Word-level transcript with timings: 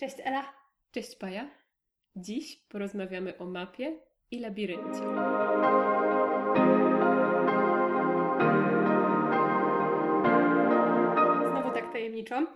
Cześć 0.00 0.16
Ela. 0.24 0.52
Cześć 0.90 1.16
Paja. 1.16 1.50
Dziś 2.16 2.56
porozmawiamy 2.56 3.38
o 3.38 3.46
mapie 3.46 3.98
i 4.30 4.38
labiryncie. 4.38 5.00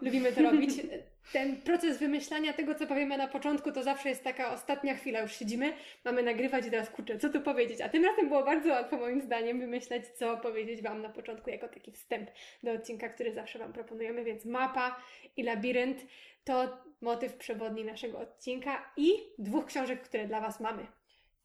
Lubimy 0.03 0.32
to 0.32 0.42
robić. 0.42 0.71
Ten 1.32 1.56
proces 1.56 1.98
wymyślania 1.98 2.53
tego, 2.53 2.74
co 2.74 2.87
powiemy 2.87 3.19
na 3.19 3.28
początku, 3.28 3.72
to 3.72 3.83
zawsze 3.83 4.08
jest 4.08 4.24
taka 4.24 4.54
ostatnia 4.54 4.94
chwila. 4.94 5.21
Już 5.21 5.33
siedzimy, 5.37 5.72
mamy 6.04 6.22
nagrywać 6.22 6.67
i 6.67 6.71
teraz 6.71 6.90
kurczę, 6.90 7.19
co 7.19 7.28
tu 7.28 7.40
powiedzieć? 7.40 7.81
A 7.81 7.88
tym 7.88 8.04
razem 8.04 8.28
było 8.28 8.45
bardzo 8.45 8.71
łatwo 8.71 8.96
moim 8.96 9.21
zdaniem 9.21 9.60
wymyśleć, 9.60 10.08
co 10.08 10.37
powiedzieć 10.37 10.82
Wam 10.82 11.03
na 11.03 11.08
początku 11.08 11.50
jako 11.50 11.69
taki 11.69 11.92
wstęp 11.92 12.31
do 12.63 12.72
odcinka, 12.72 13.08
który 13.08 13.32
zawsze 13.32 13.58
Wam 13.58 13.72
proponujemy. 13.72 14.24
Więc 14.24 14.45
mapa 14.45 15.00
i 15.37 15.42
labirynt 15.42 16.06
to 16.45 16.78
motyw 17.01 17.37
przewodni 17.37 17.84
naszego 17.84 18.19
odcinka 18.19 18.92
i 18.96 19.12
dwóch 19.38 19.66
książek, 19.66 20.02
które 20.02 20.26
dla 20.26 20.40
Was 20.40 20.60
mamy. 20.60 20.87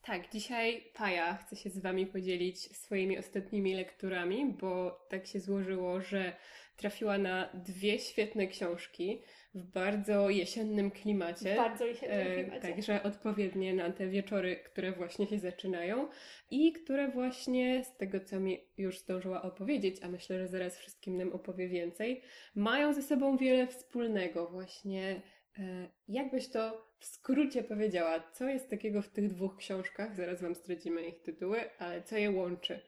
Tak, 0.01 0.31
dzisiaj 0.31 0.83
Paja 0.93 1.37
chce 1.37 1.55
się 1.55 1.69
z 1.69 1.79
Wami 1.79 2.07
podzielić 2.07 2.77
swoimi 2.77 3.17
ostatnimi 3.17 3.75
lekturami, 3.75 4.53
bo 4.61 5.05
tak 5.09 5.27
się 5.27 5.39
złożyło, 5.39 6.01
że 6.01 6.35
trafiła 6.79 7.17
na 7.17 7.49
dwie 7.53 7.99
świetne 7.99 8.47
książki 8.47 9.21
w 9.53 9.63
bardzo 9.63 10.29
jesiennym 10.29 10.91
klimacie. 10.91 11.53
W 11.53 11.57
bardzo 11.57 11.85
jesiennym 11.85 12.27
E, 12.27 12.35
klimacie. 12.35 12.61
Także 12.61 13.03
odpowiednie 13.03 13.73
na 13.73 13.91
te 13.91 14.07
wieczory, 14.07 14.55
które 14.55 14.91
właśnie 14.91 15.27
się 15.27 15.39
zaczynają 15.39 16.07
i 16.51 16.73
które 16.73 17.07
właśnie 17.11 17.83
z 17.83 17.97
tego, 17.97 18.19
co 18.19 18.39
mi 18.39 18.59
już 18.77 18.99
zdążyła 18.99 19.41
opowiedzieć, 19.41 20.03
a 20.03 20.07
myślę, 20.07 20.39
że 20.39 20.47
zaraz 20.47 20.77
wszystkim 20.77 21.17
nam 21.17 21.33
opowie 21.33 21.67
więcej, 21.67 22.21
mają 22.55 22.93
ze 22.93 23.01
sobą 23.01 23.37
wiele 23.37 23.67
wspólnego. 23.67 24.47
Właśnie, 24.47 25.21
e, 25.59 25.89
jakbyś 26.07 26.49
to 26.49 26.88
w 26.99 27.05
skrócie 27.05 27.63
powiedziała, 27.63 28.19
co 28.33 28.47
jest 28.47 28.69
takiego 28.69 29.01
w 29.01 29.09
tych 29.09 29.27
dwóch 29.27 29.57
książkach, 29.57 30.15
zaraz 30.15 30.41
Wam 30.41 30.55
zdradzimy 30.55 31.01
ich 31.01 31.21
tytuły, 31.21 31.59
ale 31.79 32.03
co 32.03 32.17
je 32.17 32.31
łączy? 32.31 32.79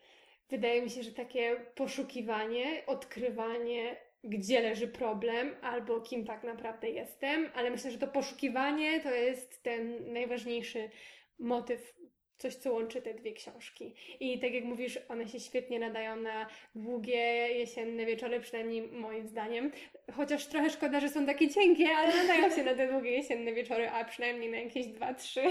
Wydaje 0.49 0.81
mi 0.81 0.89
się, 0.89 1.03
że 1.03 1.11
takie 1.11 1.55
poszukiwanie, 1.75 2.85
odkrywanie, 2.87 3.97
gdzie 4.23 4.61
leży 4.61 4.87
problem, 4.87 5.55
albo 5.61 6.01
kim 6.01 6.25
tak 6.25 6.43
naprawdę 6.43 6.89
jestem, 6.89 7.49
ale 7.53 7.71
myślę, 7.71 7.91
że 7.91 7.97
to 7.97 8.07
poszukiwanie 8.07 8.99
to 8.99 9.11
jest 9.11 9.63
ten 9.63 10.13
najważniejszy 10.13 10.89
motyw, 11.39 11.93
coś, 12.41 12.55
co 12.55 12.73
łączy 12.73 13.01
te 13.01 13.13
dwie 13.13 13.31
książki. 13.33 13.93
I 14.19 14.39
tak 14.39 14.53
jak 14.53 14.63
mówisz, 14.63 14.99
one 15.09 15.27
się 15.27 15.39
świetnie 15.39 15.79
nadają 15.79 16.15
na 16.15 16.47
długie 16.75 17.17
jesienne 17.53 18.05
wieczory, 18.05 18.39
przynajmniej 18.39 18.81
moim 18.81 19.27
zdaniem. 19.27 19.71
Chociaż 20.15 20.45
trochę 20.45 20.69
szkoda, 20.69 20.99
że 20.99 21.09
są 21.09 21.25
takie 21.25 21.49
cienkie, 21.49 21.89
ale 21.89 22.17
nadają 22.17 22.55
się 22.55 22.63
na 22.63 22.75
te 22.75 22.87
długie 22.91 23.11
jesienne 23.11 23.53
wieczory, 23.53 23.89
a 23.89 24.05
przynajmniej 24.05 24.51
na 24.51 24.57
jakieś 24.57 24.87
dwa, 24.87 25.13
trzy. 25.13 25.41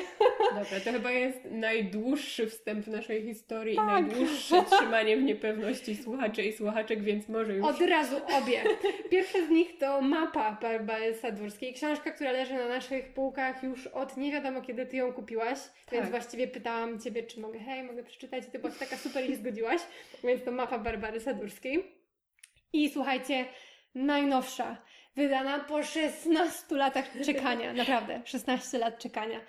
Dobra, 0.48 0.80
to 0.84 0.92
chyba 0.92 1.10
jest 1.12 1.44
najdłuższy 1.50 2.46
wstęp 2.46 2.84
w 2.84 2.88
naszej 2.88 3.22
historii 3.22 3.76
Tak. 3.76 3.86
i 3.86 4.02
najdłuższe 4.02 4.62
trzymanie 4.70 5.16
w 5.16 5.22
niepewności 5.22 5.96
słuchaczy 5.96 6.42
i 6.42 6.52
słuchaczek, 6.52 7.02
więc 7.02 7.28
może 7.28 7.54
już 7.54 7.66
Od 7.66 7.80
razu 7.80 8.16
obie. 8.42 8.62
Pierwsze 9.10 9.46
z 9.46 9.50
nich 9.50 9.78
to 9.78 10.00
mapa 10.02 10.58
Barbary 10.62 11.14
Sadurskiej. 11.14 11.74
Książka, 11.74 12.10
która 12.10 12.32
leży 12.32 12.54
na 12.54 12.68
naszych 12.68 13.12
półkach 13.14 13.62
już 13.62 13.86
od 13.86 14.16
nie 14.16 14.32
wiadomo 14.32 14.62
kiedy 14.62 14.86
ty 14.86 14.96
ją 14.96 15.12
kupiłaś, 15.12 15.58
więc 15.92 16.02
Tak. 16.02 16.10
właściwie 16.10 16.48
pytałam 16.48 16.79
ciebie, 17.04 17.22
czy 17.22 17.40
mogę, 17.40 17.58
hej, 17.58 17.82
mogę 17.82 18.02
przeczytać 18.02 18.44
i 18.48 18.50
ty 18.50 18.58
byłaś 18.58 18.78
taka 18.78 18.96
super 18.96 19.30
i 19.30 19.36
zgodziłaś. 19.36 19.80
Więc 20.24 20.44
to 20.44 20.50
mapa 20.50 20.78
Barbary 20.78 21.20
Sadurskiej. 21.20 21.96
I 22.72 22.90
słuchajcie, 22.90 23.44
najnowsza, 23.94 24.82
wydana 25.16 25.58
po 25.58 25.82
16 25.82 26.76
latach 26.76 27.04
czekania, 27.24 27.72
naprawdę, 27.82 28.22
16 28.24 28.78
lat 28.78 28.98
czekania. 28.98 29.40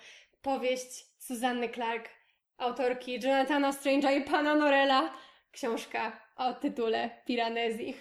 Powieść 0.42 1.06
Suzanny 1.18 1.68
Clark, 1.68 2.08
autorki 2.58 3.20
Jonathana 3.20 3.70
Strange'a 3.70 4.16
i 4.20 4.24
pana 4.24 4.54
Norella. 4.54 5.14
Książka 5.52 6.20
o 6.36 6.54
tytule 6.54 7.10
Piranesi. 7.26 7.94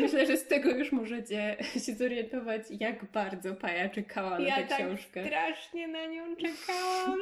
Myślę, 0.00 0.26
że 0.26 0.36
z 0.36 0.46
tego 0.46 0.70
już 0.70 0.92
możecie 0.92 1.56
się 1.86 1.92
zorientować, 1.94 2.62
jak 2.80 3.04
bardzo 3.04 3.54
Paja 3.54 3.88
czekała 3.88 4.38
na 4.38 4.48
Ja 4.48 4.56
tę 4.56 4.62
tak 4.64 4.78
książkę. 4.78 5.24
strasznie 5.26 5.88
na 5.88 6.06
nią 6.06 6.36
czekałam. 6.36 7.18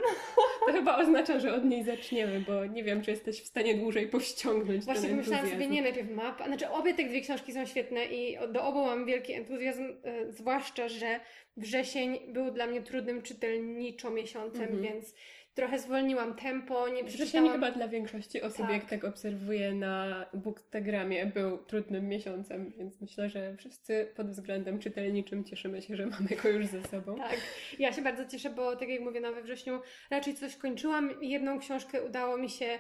To 0.67 0.73
chyba 0.73 0.97
oznacza, 0.99 1.41
że 1.41 1.55
od 1.55 1.65
niej 1.65 1.85
zaczniemy, 1.85 2.41
bo 2.41 2.67
nie 2.67 2.85
wiem, 2.85 3.03
czy 3.03 3.11
jesteś 3.11 3.43
w 3.43 3.47
stanie 3.47 3.75
dłużej 3.75 4.09
powściągnąć 4.09 4.85
Właśnie 4.85 5.09
entuzjazm. 5.09 5.51
sobie, 5.51 5.67
nie 5.67 5.83
najpierw 5.83 6.11
map. 6.11 6.45
Znaczy, 6.47 6.69
obie 6.71 6.95
te 6.95 7.05
dwie 7.05 7.21
książki 7.21 7.53
są 7.53 7.67
świetne 7.67 8.05
i 8.07 8.39
do 8.53 8.65
obu 8.65 8.85
mam 8.85 9.07
wielki 9.07 9.33
entuzjazm, 9.33 9.85
e, 10.05 10.33
zwłaszcza, 10.33 10.89
że 10.89 11.21
wrzesień 11.57 12.19
był 12.29 12.51
dla 12.51 12.67
mnie 12.67 12.83
trudnym 12.83 13.23
czytelniczo 13.23 14.11
miesiącem, 14.11 14.63
Mhm. 14.63 14.83
więc 14.83 15.15
trochę 15.57 15.79
zwolniłam 15.79 16.35
tempo, 16.35 16.89
nie 16.89 17.05
przeczytałam... 17.05 17.53
chyba 17.53 17.71
dla 17.71 17.89
większości 17.89 18.43
osób, 18.43 18.59
Tak. 18.59 18.71
jak 18.71 18.85
tak 18.85 19.05
obserwuję 19.05 19.75
na 19.75 20.27
Bookstagramie, 20.35 21.27
był 21.27 21.59
trudnym 21.59 22.09
miesiącem, 22.09 22.73
więc 22.79 23.01
myślę, 23.01 23.29
że 23.29 23.57
wszyscy 23.57 24.13
pod 24.17 24.31
względem 24.31 24.79
czytelniczym 24.79 25.45
cieszymy 25.45 25.83
się, 25.83 25.97
że 25.97 26.07
mamy 26.21 26.29
go 26.43 26.49
już 26.49 26.67
ze 26.67 26.83
sobą. 26.83 27.17
Tak, 27.17 27.37
ja 27.79 27.93
się 27.93 28.03
bardzo 28.03 28.27
cieszę, 28.27 28.51
bo 28.51 28.77
tak 28.77 28.89
jak 28.89 29.01
mówię, 29.01 29.21
no 29.21 29.33
we 29.33 29.43
wrześniu 29.43 29.81
raczej 30.11 30.35
coś 30.35 30.57
kończyłam. 30.57 31.11
Jedną 31.23 31.59
książkę 31.59 32.03
udało 32.03 32.37
mi 32.37 32.51
się 32.51 32.79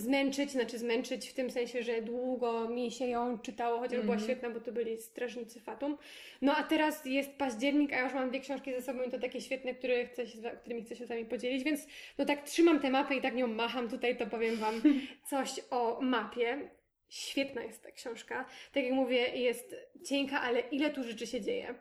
zmęczyć, 0.00 0.50
znaczy 0.50 0.78
zmęczyć 0.78 1.28
w 1.28 1.34
tym 1.34 1.50
sensie, 1.50 1.82
że 1.82 2.02
długo 2.02 2.68
mi 2.68 2.90
się 2.90 3.06
ją 3.06 3.38
czytało, 3.38 3.78
chociaż 3.78 4.00
była 4.00 4.14
Mhm. 4.14 4.20
świetna, 4.20 4.50
bo 4.50 4.60
to 4.60 4.72
byli 4.72 4.96
Strażnicy 4.98 5.60
Fatum. 5.60 5.98
No 6.42 6.56
a 6.56 6.62
teraz 6.62 7.04
jest 7.04 7.30
październik, 7.30 7.92
a 7.92 7.96
ja 7.96 8.04
już 8.04 8.14
mam 8.14 8.30
dwie 8.30 8.40
książki 8.40 8.72
ze 8.72 8.82
sobą 8.82 9.02
i 9.02 9.10
to 9.10 9.18
takie 9.18 9.40
świetne, 9.40 9.74
które 9.74 10.06
chcę 10.06 10.26
się, 10.26 10.38
którymi 10.60 10.82
chcę 10.84 10.96
się 10.96 11.06
z 11.06 11.08
Wami 11.08 11.24
podzielić, 11.24 11.64
więc 11.64 11.86
no 12.18 12.24
tak 12.24 12.42
trzymam 12.42 12.80
tę 12.80 12.90
mapę 12.90 13.16
i 13.16 13.20
tak 13.20 13.34
nią 13.34 13.46
macham 13.46 13.88
tutaj, 13.88 14.16
to 14.16 14.26
powiem 14.26 14.56
Wam 14.56 14.82
coś 15.30 15.60
o 15.70 15.98
mapie. 16.02 16.70
Świetna 17.08 17.62
jest 17.62 17.82
ta 17.82 17.90
książka. 17.90 18.44
Tak 18.72 18.84
jak 18.84 18.92
mówię, 18.92 19.16
jest 19.36 19.76
cienka, 20.04 20.40
ale 20.40 20.60
ile 20.60 20.90
tu 20.90 21.04
rzeczy 21.04 21.26
się 21.26 21.40
dzieje. 21.40 21.74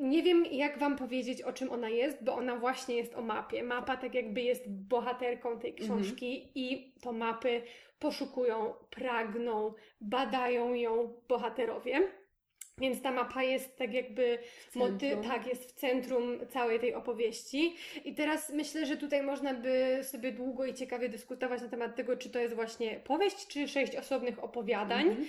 Nie 0.00 0.22
wiem, 0.22 0.44
jak 0.50 0.78
Wam 0.78 0.96
powiedzieć, 0.96 1.42
o 1.42 1.52
czym 1.52 1.70
ona 1.72 1.88
jest, 1.88 2.24
bo 2.24 2.34
ona 2.34 2.56
właśnie 2.56 2.94
jest 2.94 3.14
o 3.14 3.22
mapie. 3.22 3.62
Mapa 3.62 3.96
tak 3.96 4.14
jakby 4.14 4.40
jest 4.40 4.70
bohaterką 4.70 5.58
tej 5.58 5.74
książki 5.74 6.48
i 6.54 6.92
to 7.00 7.12
mapy 7.12 7.62
poszukują, 7.98 8.74
pragną, 8.90 9.74
badają 10.00 10.74
ją 10.74 11.14
bohaterowie. 11.28 12.19
Więc 12.80 13.02
ta 13.02 13.10
mapa 13.10 13.42
jest 13.42 13.76
tak 13.78 13.94
jakby 13.94 14.38
moty- 14.74 15.16
tak, 15.28 15.46
jest 15.46 15.64
w 15.64 15.72
centrum 15.72 16.46
całej 16.48 16.80
tej 16.80 16.94
opowieści. 16.94 17.76
I 18.04 18.14
teraz 18.14 18.50
myślę, 18.52 18.86
że 18.86 18.96
tutaj 18.96 19.22
można 19.22 19.54
by 19.54 19.98
sobie 20.02 20.32
długo 20.32 20.66
i 20.66 20.74
ciekawie 20.74 21.08
dyskutować 21.08 21.62
na 21.62 21.68
temat 21.68 21.96
tego, 21.96 22.16
czy 22.16 22.30
to 22.30 22.38
jest 22.38 22.54
właśnie 22.54 23.00
powieść, 23.04 23.46
czy 23.46 23.68
sześć 23.68 23.96
osobnych 23.96 24.44
opowiadań 24.44 25.06
Mhm. 25.08 25.26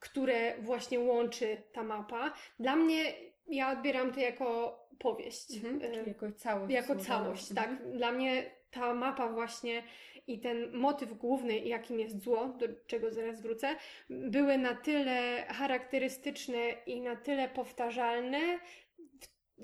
które 0.00 0.58
właśnie 0.58 1.00
łączy 1.00 1.56
ta 1.72 1.82
mapa. 1.82 2.32
Dla 2.58 2.76
mnie 2.76 3.14
ja 3.48 3.72
odbieram 3.72 4.12
to 4.12 4.20
jako 4.20 4.78
powieść. 4.98 5.56
Mhm. 5.56 5.80
Czyli 5.94 6.08
jako 6.08 6.32
całość. 6.32 6.74
jako 6.74 6.96
całość, 6.96 7.54
tak. 7.54 7.68
Mhm. 7.68 7.92
Dla 7.92 8.12
mnie 8.12 8.50
ta 8.70 8.94
mapa 8.94 9.28
właśnie 9.28 9.82
i 10.28 10.38
ten 10.40 10.76
motyw 10.76 11.12
główny, 11.12 11.58
jakim 11.58 12.00
jest 12.00 12.22
zło, 12.22 12.48
do 12.48 12.66
czego 12.86 13.10
zaraz 13.10 13.42
wrócę, 13.42 13.76
były 14.10 14.58
na 14.58 14.74
tyle 14.74 15.46
charakterystyczne 15.48 16.58
i 16.86 17.00
na 17.00 17.16
tyle 17.16 17.48
powtarzalne, 17.48 18.58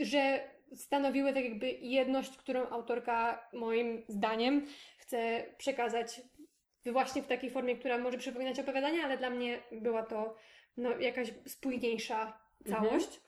że 0.01 0.41
stanowiły 0.75 1.33
tak 1.33 1.45
jakby 1.45 1.71
jedność, 1.71 2.37
którą 2.37 2.69
autorka 2.69 3.49
moim 3.53 4.03
zdaniem 4.09 4.67
chce 4.99 5.45
przekazać 5.59 6.21
właśnie 6.87 7.23
w 7.23 7.27
takiej 7.27 7.51
formie, 7.51 7.77
która 7.77 7.99
może 7.99 8.19
przypominać 8.19 8.59
opowiadanie, 8.61 9.05
ale 9.05 9.19
dla 9.19 9.31
mnie 9.31 9.59
była 9.73 10.03
to 10.03 10.37
no, 10.77 10.99
jakaś 10.99 11.35
spójniejsza 11.47 12.45
Mhm. 12.67 12.89
całość. 12.89 13.21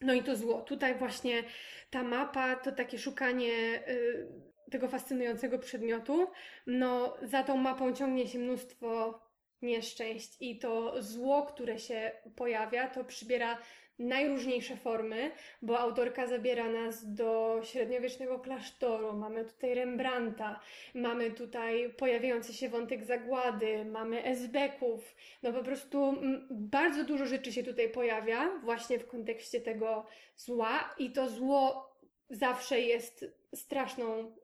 No 0.00 0.14
i 0.14 0.22
to 0.22 0.36
zło. 0.36 0.60
Tutaj 0.62 0.94
właśnie 0.94 1.42
ta 1.90 2.02
mapa 2.02 2.56
to 2.56 2.72
takie 2.72 2.98
szukanie 2.98 3.82
y, 3.88 4.26
tego 4.72 4.88
fascynującego 4.88 5.58
przedmiotu. 5.58 6.30
No, 6.66 7.16
za 7.22 7.42
tą 7.42 7.56
mapą 7.56 7.92
ciągnie 7.92 8.28
się 8.28 8.38
mnóstwo 8.38 9.20
nieszczęść 9.62 10.36
i 10.40 10.58
to 10.58 11.02
zło, 11.02 11.42
które 11.42 11.78
się 11.78 12.12
pojawia, 12.36 12.86
to 12.88 13.04
przybiera 13.04 13.58
najróżniejsze 13.98 14.76
formy, 14.76 15.30
bo 15.62 15.78
autorka 15.78 16.26
zabiera 16.26 16.68
nas 16.68 17.14
do 17.14 17.60
średniowiecznego 17.64 18.38
klasztoru, 18.38 19.12
mamy 19.12 19.44
tutaj 19.44 19.74
Rembrandta, 19.74 20.60
mamy 20.94 21.30
tutaj 21.30 21.94
pojawiający 21.96 22.54
się 22.54 22.68
wątek 22.68 23.04
zagłady, 23.04 23.84
mamy 23.84 24.24
esbeków, 24.24 25.14
no 25.42 25.52
po 25.52 25.62
prostu 25.62 26.14
bardzo 26.50 27.04
dużo 27.04 27.26
rzeczy 27.26 27.52
się 27.52 27.62
tutaj 27.62 27.88
pojawia 27.88 28.58
właśnie 28.62 28.98
w 28.98 29.06
kontekście 29.06 29.60
tego 29.60 30.06
zła 30.36 30.94
i 30.98 31.12
to 31.12 31.28
zło 31.28 31.91
zawsze 32.32 32.80
jest 32.80 33.24
straszną 33.54 34.36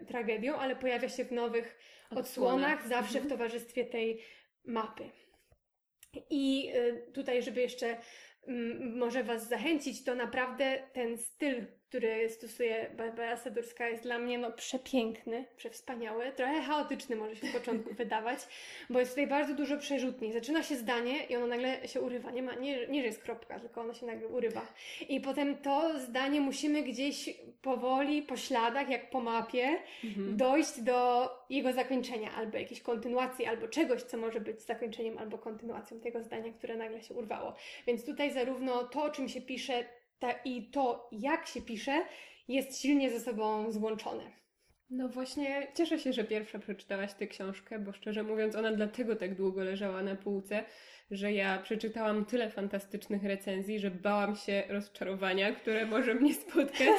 y, 0.00 0.06
tragedią, 0.06 0.56
ale 0.56 0.76
pojawia 0.76 1.08
się 1.08 1.24
w 1.24 1.32
nowych 1.32 1.78
odsłonach, 2.10 2.88
zawsze 2.88 3.12
w 3.12 3.22
Mhm. 3.22 3.30
towarzystwie 3.30 3.84
tej 3.84 4.22
mapy. 4.64 5.10
I 6.30 6.72
y, 6.76 7.12
tutaj, 7.12 7.42
żeby 7.42 7.60
jeszcze 7.60 7.96
mm, 8.46 8.98
może 8.98 9.24
Was 9.24 9.48
zachęcić, 9.48 10.04
to 10.04 10.14
naprawdę 10.14 10.82
ten 10.92 11.18
styl, 11.18 11.66
który 11.90 12.28
stosuje 12.28 12.90
Barbara 12.96 13.36
Sadurska 13.36 13.88
jest 13.88 14.02
dla 14.02 14.18
mnie 14.18 14.38
no, 14.38 14.52
przepiękny, 14.52 15.44
przewspaniały. 15.56 16.32
Trochę 16.32 16.62
chaotyczny 16.62 17.16
może 17.16 17.36
się 17.36 17.46
w 17.46 17.52
początku 17.52 17.94
wydawać, 18.02 18.38
bo 18.90 18.98
jest 18.98 19.12
tutaj 19.12 19.26
bardzo 19.26 19.54
dużo 19.54 19.78
przerzutni. 19.78 20.32
Zaczyna 20.32 20.62
się 20.62 20.76
zdanie 20.76 21.24
i 21.24 21.36
ono 21.36 21.46
nagle 21.46 21.88
się 21.88 22.00
urywa. 22.00 22.30
Nie, 22.30 22.42
ma, 22.42 22.54
nie, 22.54 22.86
nie 22.86 23.00
że 23.00 23.06
jest 23.06 23.22
kropka, 23.22 23.60
tylko 23.60 23.80
ono 23.80 23.94
się 23.94 24.06
nagle 24.06 24.28
urywa. 24.28 24.66
I 25.08 25.20
potem 25.20 25.56
to 25.56 25.98
zdanie 25.98 26.40
musimy 26.40 26.82
gdzieś 26.82 27.30
powoli, 27.62 28.22
po 28.22 28.36
śladach, 28.36 28.88
jak 28.90 29.10
po 29.10 29.20
mapie, 29.20 29.78
Mhm. 30.04 30.36
dojść 30.36 30.80
do 30.80 31.28
jego 31.50 31.72
zakończenia, 31.72 32.30
albo 32.34 32.58
jakiejś 32.58 32.80
kontynuacji, 32.80 33.46
albo 33.46 33.68
czegoś, 33.68 34.02
co 34.02 34.16
może 34.16 34.40
być 34.40 34.62
zakończeniem, 34.62 35.18
albo 35.18 35.38
kontynuacją 35.38 36.00
tego 36.00 36.22
zdania, 36.22 36.52
które 36.52 36.76
nagle 36.76 37.02
się 37.02 37.14
urwało. 37.14 37.54
Więc 37.86 38.06
tutaj 38.06 38.32
zarówno 38.32 38.84
to, 38.84 39.02
o 39.02 39.10
czym 39.10 39.28
się 39.28 39.40
pisze, 39.40 39.84
ta, 40.20 40.32
i 40.44 40.70
to, 40.70 41.08
jak 41.12 41.46
się 41.46 41.62
pisze, 41.62 42.04
jest 42.48 42.80
silnie 42.80 43.10
ze 43.10 43.20
sobą 43.20 43.72
złączone. 43.72 44.40
No 44.90 45.08
właśnie, 45.08 45.66
cieszę 45.74 45.98
się, 45.98 46.12
że 46.12 46.24
pierwsza 46.24 46.58
przeczytałaś 46.58 47.14
tę 47.14 47.26
książkę, 47.26 47.78
bo 47.78 47.92
szczerze 47.92 48.22
mówiąc, 48.22 48.56
ona 48.56 48.72
dlatego 48.72 49.16
tak 49.16 49.34
długo 49.34 49.64
leżała 49.64 50.02
na 50.02 50.16
półce, 50.16 50.64
że 51.10 51.32
ja 51.32 51.58
przeczytałam 51.58 52.24
tyle 52.24 52.50
fantastycznych 52.50 53.24
recenzji, 53.24 53.78
że 53.78 53.90
bałam 53.90 54.36
się 54.36 54.62
rozczarowania, 54.68 55.52
które 55.52 55.86
może 55.86 56.14
mnie 56.14 56.34
spotkać. 56.34 56.88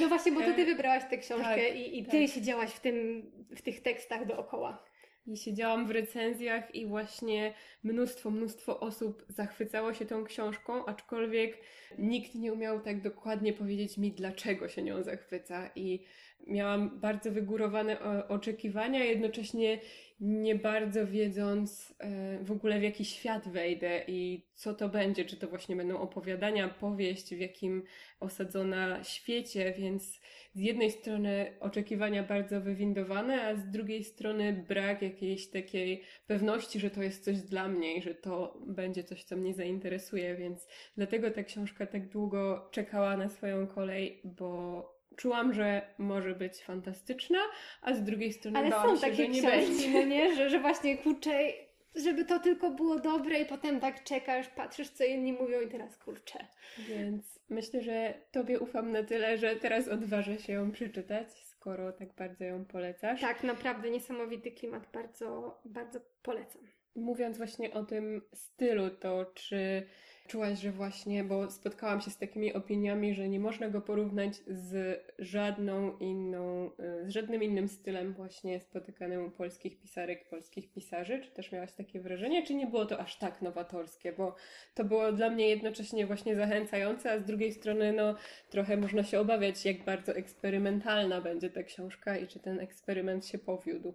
No 0.00 0.08
właśnie, 0.08 0.32
bo 0.32 0.40
to 0.40 0.52
ty 0.52 0.62
E, 0.62 0.64
wybrałaś 0.64 1.02
tę 1.10 1.18
książkę 1.18 1.56
tak, 1.56 1.76
i, 1.76 1.98
i 1.98 2.04
ty 2.04 2.20
tak. 2.20 2.30
siedziałaś 2.30 2.70
w, 2.70 2.80
tym, 2.80 3.26
w 3.56 3.62
tych 3.62 3.80
tekstach 3.80 4.26
dookoła. 4.26 4.84
I 5.26 5.36
siedziałam 5.36 5.86
w 5.86 5.90
recenzjach 5.90 6.74
i 6.74 6.86
właśnie 6.86 7.54
mnóstwo, 7.82 8.30
mnóstwo 8.30 8.80
osób 8.80 9.24
zachwycało 9.28 9.94
się 9.94 10.06
tą 10.06 10.24
książką, 10.24 10.86
aczkolwiek 10.86 11.58
nikt 11.98 12.34
nie 12.34 12.52
umiał 12.52 12.80
tak 12.80 13.02
dokładnie 13.02 13.52
powiedzieć 13.52 13.98
mi, 13.98 14.12
dlaczego 14.12 14.68
się 14.68 14.82
nią 14.82 15.02
zachwyca. 15.02 15.70
I 15.76 16.04
miałam 16.46 17.00
bardzo 17.00 17.32
wygórowane 17.32 18.00
o- 18.00 18.28
oczekiwania, 18.28 19.04
jednocześnie 19.04 19.78
nie 20.20 20.54
bardzo 20.54 21.06
wiedząc 21.06 21.94
e, 21.98 22.38
w 22.44 22.52
ogóle 22.52 22.80
w 22.80 22.82
jaki 22.82 23.04
świat 23.04 23.48
wejdę 23.48 24.04
i 24.06 24.46
co 24.54 24.74
to 24.74 24.88
będzie, 24.88 25.24
czy 25.24 25.36
to 25.36 25.48
właśnie 25.48 25.76
będą 25.76 25.98
opowiadania, 25.98 26.68
powieść, 26.68 27.34
w 27.34 27.38
jakim 27.38 27.82
osadzona 28.20 29.04
świecie, 29.04 29.74
więc 29.78 30.20
z 30.54 30.60
jednej 30.60 30.90
strony 30.90 31.56
oczekiwania 31.60 32.22
bardzo 32.22 32.60
wywindowane, 32.60 33.42
a 33.42 33.54
z 33.54 33.70
drugiej 33.70 34.04
strony 34.04 34.64
brak 34.68 35.02
jakiejś 35.02 35.50
takiej 35.50 36.02
pewności, 36.26 36.80
że 36.80 36.90
to 36.90 37.02
jest 37.02 37.24
coś 37.24 37.38
dla 37.38 37.68
mnie 37.68 37.96
i 37.96 38.02
że 38.02 38.14
to 38.14 38.60
będzie 38.66 39.04
coś, 39.04 39.24
co 39.24 39.36
mnie 39.36 39.54
zainteresuje, 39.54 40.36
więc 40.36 40.66
dlatego 40.96 41.30
ta 41.30 41.42
książka 41.42 41.86
tak 41.86 42.08
długo 42.08 42.68
czekała 42.70 43.16
na 43.16 43.28
swoją 43.28 43.66
kolej, 43.66 44.20
bo 44.24 45.01
czułam, 45.16 45.54
że 45.54 45.82
może 45.98 46.34
być 46.34 46.64
fantastyczna, 46.64 47.38
a 47.82 47.94
z 47.94 48.02
drugiej 48.04 48.32
strony 48.32 48.58
Ale 48.58 48.70
bałam 48.70 48.88
są 48.88 48.94
się, 48.96 49.00
takie 49.00 49.16
że 49.16 49.28
nie 49.28 49.40
książki, 49.40 49.66
będzie. 49.66 49.92
no 49.92 50.04
nie? 50.04 50.34
Że, 50.34 50.50
że 50.50 50.60
właśnie 50.60 50.98
kurczę, 50.98 51.30
żeby 51.94 52.24
to 52.24 52.38
tylko 52.38 52.70
było 52.70 52.98
dobre 52.98 53.40
i 53.40 53.46
potem 53.46 53.80
tak 53.80 54.04
czekasz, 54.04 54.48
patrzysz 54.48 54.90
co 54.90 55.04
inni 55.04 55.32
mówią 55.32 55.60
i 55.60 55.68
teraz 55.68 55.98
kurczę. 55.98 56.38
Więc 56.88 57.40
myślę, 57.48 57.82
że 57.82 58.14
Tobie 58.30 58.60
ufam 58.60 58.92
na 58.92 59.02
tyle, 59.02 59.38
że 59.38 59.56
teraz 59.56 59.88
odważę 59.88 60.38
się 60.38 60.52
ją 60.52 60.72
przeczytać, 60.72 61.28
skoro 61.44 61.92
tak 61.92 62.14
bardzo 62.14 62.44
ją 62.44 62.64
polecasz. 62.64 63.20
Tak, 63.20 63.42
naprawdę 63.42 63.90
niesamowity 63.90 64.52
klimat, 64.52 64.88
bardzo, 64.92 65.60
bardzo 65.64 66.00
polecam. 66.22 66.62
Mówiąc 66.96 67.36
właśnie 67.36 67.72
o 67.72 67.84
tym 67.84 68.22
stylu, 68.34 68.90
to 68.90 69.24
czy 69.34 69.86
czułaś, 70.32 70.58
że 70.60 70.72
właśnie, 70.72 71.24
bo 71.24 71.50
spotkałam 71.50 72.00
się 72.00 72.10
z 72.10 72.18
takimi 72.18 72.52
opiniami, 72.54 73.14
że 73.14 73.28
nie 73.28 73.40
można 73.40 73.68
go 73.68 73.80
porównać 73.80 74.34
z 74.46 75.00
żadną 75.18 75.98
inną, 75.98 76.70
y, 77.02 77.06
z 77.06 77.08
żadnym 77.08 77.42
innym 77.42 77.68
stylem 77.68 78.12
właśnie 78.12 78.60
spotykanym 78.60 79.24
u 79.24 79.30
polskich 79.30 79.80
pisarek, 79.80 80.28
polskich 80.28 80.72
pisarzy. 80.72 81.20
Czy 81.20 81.30
też 81.30 81.52
miałaś 81.52 81.72
takie 81.72 82.00
wrażenie, 82.00 82.46
czy 82.46 82.54
nie 82.54 82.66
było 82.66 82.86
to 82.86 82.98
aż 82.98 83.18
tak 83.18 83.42
nowatorskie? 83.42 84.12
Bo 84.12 84.34
to 84.74 84.84
było 84.84 85.12
dla 85.12 85.30
mnie 85.30 85.48
jednocześnie 85.48 86.06
właśnie 86.06 86.36
zachęcające, 86.36 87.12
a 87.12 87.18
z 87.18 87.24
drugiej 87.24 87.52
strony 87.52 87.92
no 87.92 88.14
trochę 88.50 88.76
można 88.76 89.04
się 89.04 89.20
obawiać, 89.20 89.64
jak 89.64 89.84
bardzo 89.84 90.12
eksperymentalna 90.14 91.20
będzie 91.20 91.50
ta 91.50 91.62
książka 91.62 92.18
i 92.18 92.26
czy 92.26 92.40
ten 92.40 92.60
eksperyment 92.60 93.26
się 93.26 93.38
powiódł. 93.38 93.94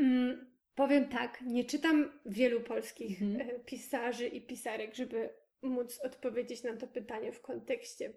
Mm, 0.00 0.46
powiem 0.74 1.08
tak, 1.08 1.40
nie 1.46 1.64
czytam 1.64 2.12
wielu 2.26 2.60
polskich 2.60 3.22
Mhm. 3.22 3.50
e, 3.50 3.58
pisarzy 3.58 4.26
i 4.26 4.40
pisarek, 4.40 4.94
żeby 4.94 5.40
móc 5.62 6.00
odpowiedzieć 6.04 6.62
na 6.62 6.76
to 6.76 6.86
pytanie 6.86 7.32
w 7.32 7.40
kontekście 7.40 8.12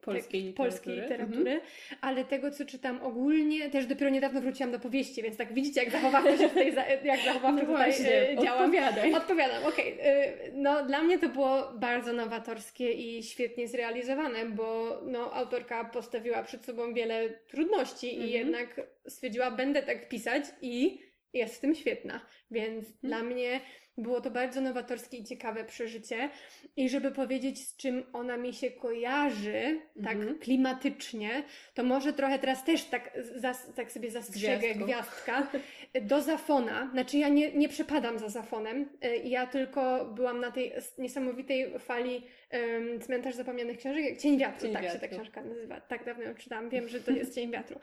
Polskiej 0.00 0.40
tak, 0.54 0.66
literatury. 0.66 0.70
polskiej 0.70 0.98
Mhm. 0.98 1.30
literatury, 1.30 1.60
ale 2.00 2.24
tego, 2.24 2.50
co 2.50 2.64
czytam 2.64 3.02
ogólnie, 3.02 3.70
też 3.70 3.86
dopiero 3.86 4.10
niedawno 4.10 4.40
wróciłam 4.40 4.72
do 4.72 4.78
powieści, 4.78 5.22
więc 5.22 5.36
tak 5.36 5.54
widzicie, 5.54 5.80
jak 5.82 5.90
zachowawczo 5.92 6.36
się 6.36 6.48
tutaj, 6.48 6.74
jak 7.04 7.20
zachowawczo 7.20 7.50
No 7.52 7.60
tutaj 7.60 7.76
właśnie, 7.92 8.30
e, 8.30 8.36
działam. 8.36 8.64
odpowiadaj. 8.64 9.14
Odpowiadam, 9.14 9.64
okej. 9.66 9.92
Y, 10.00 10.52
No, 10.52 10.86
dla 10.86 11.02
mnie 11.02 11.18
to 11.18 11.28
było 11.28 11.72
bardzo 11.74 12.12
nowatorskie 12.12 12.92
i 12.92 13.22
świetnie 13.22 13.68
zrealizowane, 13.68 14.44
bo 14.46 14.98
no, 15.06 15.32
autorka 15.34 15.84
postawiła 15.84 16.42
przed 16.42 16.64
sobą 16.64 16.94
wiele 16.94 17.30
trudności 17.30 18.10
Mhm. 18.10 18.28
i 18.28 18.32
jednak 18.32 18.80
stwierdziła, 19.08 19.50
będę 19.50 19.82
tak 19.82 20.08
pisać 20.08 20.44
i 20.62 21.07
jest 21.38 21.56
w 21.56 21.60
tym 21.60 21.74
świetna. 21.74 22.20
Więc 22.50 22.84
Mhm. 22.86 22.94
dla 23.02 23.22
mnie 23.22 23.60
było 23.98 24.20
to 24.20 24.30
bardzo 24.30 24.60
nowatorskie 24.60 25.16
i 25.16 25.24
ciekawe 25.24 25.64
przeżycie. 25.64 26.30
I 26.76 26.88
żeby 26.88 27.10
powiedzieć, 27.10 27.68
z 27.68 27.76
czym 27.76 28.04
ona 28.12 28.36
mi 28.36 28.54
się 28.54 28.70
kojarzy, 28.70 29.80
tak 30.04 30.16
Mhm. 30.16 30.38
klimatycznie, 30.38 31.42
to 31.74 31.82
może 31.84 32.12
trochę 32.12 32.38
teraz 32.38 32.64
też 32.64 32.84
tak, 32.84 33.18
zas, 33.36 33.74
tak 33.76 33.92
sobie 33.92 34.10
zastrzegę 34.10 34.74
gwiazdka. 34.74 35.46
Do 36.02 36.22
Zafona, 36.22 36.90
znaczy 36.92 37.18
ja 37.18 37.28
nie, 37.28 37.52
nie 37.52 37.68
przepadam 37.68 38.18
za 38.18 38.28
Zafonem, 38.28 38.88
y, 39.04 39.16
ja 39.16 39.46
tylko 39.46 40.04
byłam 40.04 40.40
na 40.40 40.50
tej 40.50 40.72
niesamowitej 40.98 41.78
fali 41.78 42.22
um, 42.52 43.00
Cmentarz 43.00 43.34
Zapomnianych 43.34 43.78
Książek, 43.78 44.18
Cień 44.18 44.38
Wiatru, 44.38 44.60
Cień 44.66 44.72
tak 44.72 44.82
się 44.84 44.88
ta 44.90 44.98
Wiatru. 44.98 45.16
książka 45.18 45.42
nazywa, 45.42 45.80
tak 45.80 46.04
dawno 46.04 46.24
ją 46.24 46.34
czytałam, 46.34 46.70
wiem, 46.70 46.88
że 46.88 47.00
to 47.00 47.10
jest 47.10 47.34
Cień 47.34 47.50
Wiatru. 47.50 47.78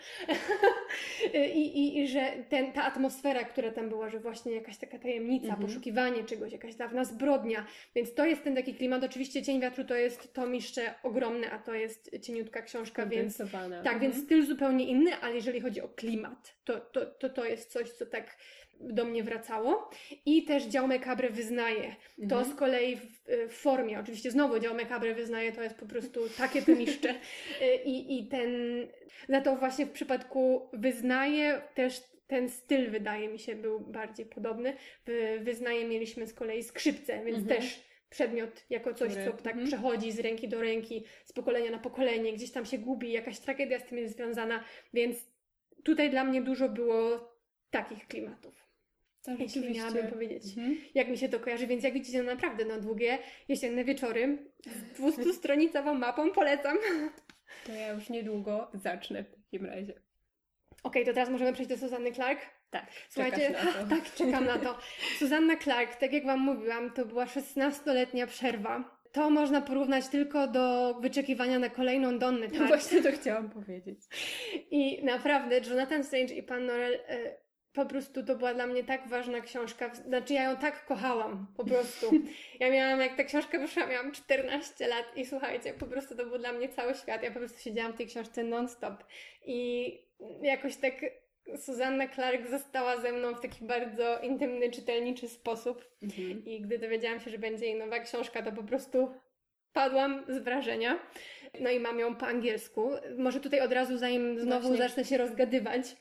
I, 1.33 1.61
i, 1.61 1.99
I 1.99 2.07
że 2.07 2.31
ten, 2.49 2.71
ta 2.71 2.83
atmosfera, 2.83 3.43
która 3.43 3.71
tam 3.71 3.89
była, 3.89 4.09
że 4.09 4.19
właśnie 4.19 4.51
jakaś 4.51 4.77
taka 4.77 4.99
tajemnica, 4.99 5.45
Mhm. 5.47 5.61
poszukiwanie 5.67 6.23
czegoś, 6.23 6.51
jakaś 6.51 6.75
dawna 6.75 7.05
zbrodnia, 7.05 7.65
więc 7.95 8.13
to 8.13 8.25
jest 8.25 8.43
ten 8.43 8.55
taki 8.55 8.73
klimat, 8.73 9.03
oczywiście 9.03 9.43
Cień 9.43 9.61
Wiatru 9.61 9.83
to 9.83 9.95
jest 9.95 10.33
tomiszcze 10.33 10.93
ogromne, 11.03 11.51
a 11.51 11.59
to 11.59 11.73
jest 11.73 12.11
cieniutka 12.21 12.61
książka, 12.61 13.05
więc 13.05 13.37
tak, 13.83 13.99
więc 13.99 14.23
styl 14.23 14.45
zupełnie 14.45 14.85
inny, 14.85 15.15
ale 15.21 15.35
jeżeli 15.35 15.61
chodzi 15.61 15.81
o 15.81 15.87
klimat, 15.87 16.55
to 16.65 16.79
to, 16.79 17.05
to, 17.05 17.29
to 17.29 17.45
jest 17.45 17.71
coś, 17.71 17.89
co 17.95 18.05
tak 18.05 18.37
do 18.79 19.05
mnie 19.05 19.23
wracało. 19.23 19.89
I 20.25 20.43
też 20.43 20.63
dział 20.63 20.87
Mekabre 20.87 21.29
wyznaje. 21.29 21.95
To 22.17 22.23
Mhm. 22.39 22.45
z 22.45 22.55
kolei 22.55 22.95
w, 22.95 23.01
w 23.49 23.53
formie, 23.53 23.99
oczywiście 23.99 24.31
znowu 24.31 24.59
dział 24.59 24.73
Mekabre 24.75 25.13
wyznaje, 25.13 25.51
to 25.51 25.63
jest 25.63 25.75
po 25.75 25.85
prostu 25.85 26.19
takie 26.37 26.61
tomiszcze. 26.61 27.09
Y, 27.61 27.75
I, 27.85 28.19
I 28.19 28.27
ten, 28.27 28.49
za 29.29 29.41
to 29.41 29.55
właśnie 29.55 29.85
w 29.85 29.91
przypadku 29.91 30.69
wyznaje 30.73 31.61
też 31.75 32.03
ten 32.27 32.49
styl 32.49 32.89
wydaje 32.89 33.27
mi 33.27 33.39
się 33.39 33.55
był 33.55 33.79
bardziej 33.79 34.25
podobny. 34.25 34.75
W 35.07 35.39
wyznaje 35.43 35.85
mieliśmy 35.85 36.27
z 36.27 36.33
kolei 36.33 36.63
skrzypce, 36.63 37.23
więc 37.25 37.37
Mhm. 37.37 37.61
też 37.61 37.79
przedmiot 38.09 38.65
jako 38.69 38.93
coś, 38.93 39.11
Który- 39.11 39.25
co 39.25 39.31
tak 39.31 39.53
mhm. 39.53 39.67
przechodzi 39.67 40.11
z 40.11 40.19
ręki 40.19 40.47
do 40.47 40.61
ręki, 40.61 41.03
z 41.25 41.33
pokolenia 41.33 41.71
na 41.71 41.79
pokolenie, 41.79 42.33
gdzieś 42.33 42.51
tam 42.51 42.65
się 42.65 42.77
gubi, 42.77 43.11
jakaś 43.11 43.39
tragedia 43.39 43.79
z 43.79 43.85
tym 43.85 43.97
jest 43.97 44.15
związana, 44.15 44.63
więc 44.93 45.17
tutaj 45.83 46.09
dla 46.09 46.23
mnie 46.23 46.41
dużo 46.41 46.69
było 46.69 47.34
takich 47.83 48.07
klimatów. 48.07 48.65
Tak, 49.23 49.39
Jeśli 49.39 49.61
rzeczywiście. 49.61 49.81
miałabym 49.81 50.07
powiedzieć, 50.11 50.43
Mhm. 50.57 50.77
jak 50.95 51.07
mi 51.07 51.17
się 51.17 51.29
to 51.29 51.39
kojarzy, 51.39 51.67
więc 51.67 51.83
jak 51.83 51.93
widzicie, 51.93 52.17
no 52.23 52.33
naprawdę 52.33 52.65
no 52.65 52.81
długie 52.81 53.17
jesienne 53.47 53.83
wieczory 53.83 54.37
z 54.65 54.99
200-stronicową 54.99 55.97
mapą 55.97 56.31
polecam. 56.31 56.77
To 57.65 57.71
ja 57.71 57.89
już 57.93 58.09
niedługo 58.09 58.71
zacznę 58.73 59.23
w 59.23 59.31
takim 59.43 59.65
razie. 59.65 59.93
Okej, 60.83 61.05
to 61.05 61.13
teraz 61.13 61.29
możemy 61.29 61.53
przejść 61.53 61.69
do 61.69 61.77
Suzanny 61.77 62.11
Clark. 62.11 62.39
Tak, 62.69 62.85
Słuchajcie, 63.09 63.49
na 63.49 63.85
tak, 63.95 64.13
czekam 64.15 64.45
na 64.45 64.57
to. 64.59 64.77
Susanna 65.19 65.57
Clark, 65.57 65.95
tak 65.95 66.13
jak 66.13 66.25
Wam 66.25 66.39
mówiłam, 66.39 66.91
to 66.93 67.05
była 67.05 67.25
16-letnia 67.25 68.27
przerwa. 68.27 68.95
To 69.11 69.29
można 69.29 69.61
porównać 69.61 70.07
tylko 70.07 70.47
do 70.47 70.93
wyczekiwania 71.01 71.59
na 71.59 71.69
kolejną 71.69 72.19
Donnę 72.19 72.47
No 72.47 72.53
Tartt. 72.57 72.67
właśnie 72.67 73.01
to 73.01 73.11
chciałam 73.11 73.49
powiedzieć. 73.49 73.99
I 74.71 75.03
naprawdę 75.03 75.59
Jonathan 75.69 76.03
Strange 76.03 76.33
i 76.33 76.43
Pan 76.43 76.65
Norell 76.65 76.93
e, 77.07 77.37
po 77.75 77.85
prostu 77.85 78.23
to 78.23 78.35
była 78.35 78.53
dla 78.53 78.67
mnie 78.67 78.83
tak 78.83 79.07
ważna 79.07 79.41
książka. 79.41 79.95
Znaczy 79.95 80.33
ja 80.33 80.43
ją 80.43 80.57
tak 80.57 80.85
kochałam, 80.85 81.47
po 81.57 81.65
prostu. 81.65 82.11
Ja 82.59 82.71
miałam, 82.71 82.99
jak 82.99 83.17
ta 83.17 83.23
książka 83.23 83.59
wyszła, 83.59 83.87
miałam 83.87 84.11
14 84.11 84.87
lat 84.87 85.05
i 85.17 85.25
słuchajcie, 85.25 85.73
po 85.73 85.85
prostu 85.85 86.15
to 86.15 86.25
był 86.25 86.37
dla 86.37 86.53
mnie 86.53 86.69
cały 86.69 86.95
świat. 86.95 87.23
Ja 87.23 87.31
po 87.31 87.39
prostu 87.39 87.59
siedziałam 87.59 87.93
w 87.93 87.97
tej 87.97 88.07
książce 88.07 88.43
non-stop. 88.43 89.03
I 89.45 89.91
jakoś 90.41 90.75
tak 90.75 90.93
Susanna 91.57 92.07
Clark 92.07 92.47
została 92.49 92.97
ze 92.97 93.11
mną 93.11 93.35
w 93.35 93.41
taki 93.41 93.65
bardzo 93.65 94.19
intymny, 94.19 94.71
czytelniczy 94.71 95.29
sposób. 95.29 95.85
Mhm. 96.03 96.45
I 96.45 96.61
gdy 96.61 96.79
dowiedziałam 96.79 97.19
się, 97.19 97.31
że 97.31 97.37
będzie 97.37 97.65
jej 97.65 97.75
nowa 97.75 97.99
książka, 97.99 98.41
to 98.41 98.51
po 98.51 98.63
prostu 98.63 99.11
padłam 99.73 100.23
z 100.27 100.37
wrażenia. 100.37 100.99
No 101.59 101.69
i 101.69 101.79
mam 101.79 101.99
ją 101.99 102.15
po 102.15 102.27
angielsku. 102.27 102.89
Może 103.17 103.39
tutaj 103.39 103.61
od 103.61 103.71
razu, 103.71 103.97
zanim 103.97 104.39
znowu 104.39 104.67
Właśnie. 104.67 104.87
zacznę 104.87 105.05
się 105.05 105.17
rozgadywać. 105.17 105.95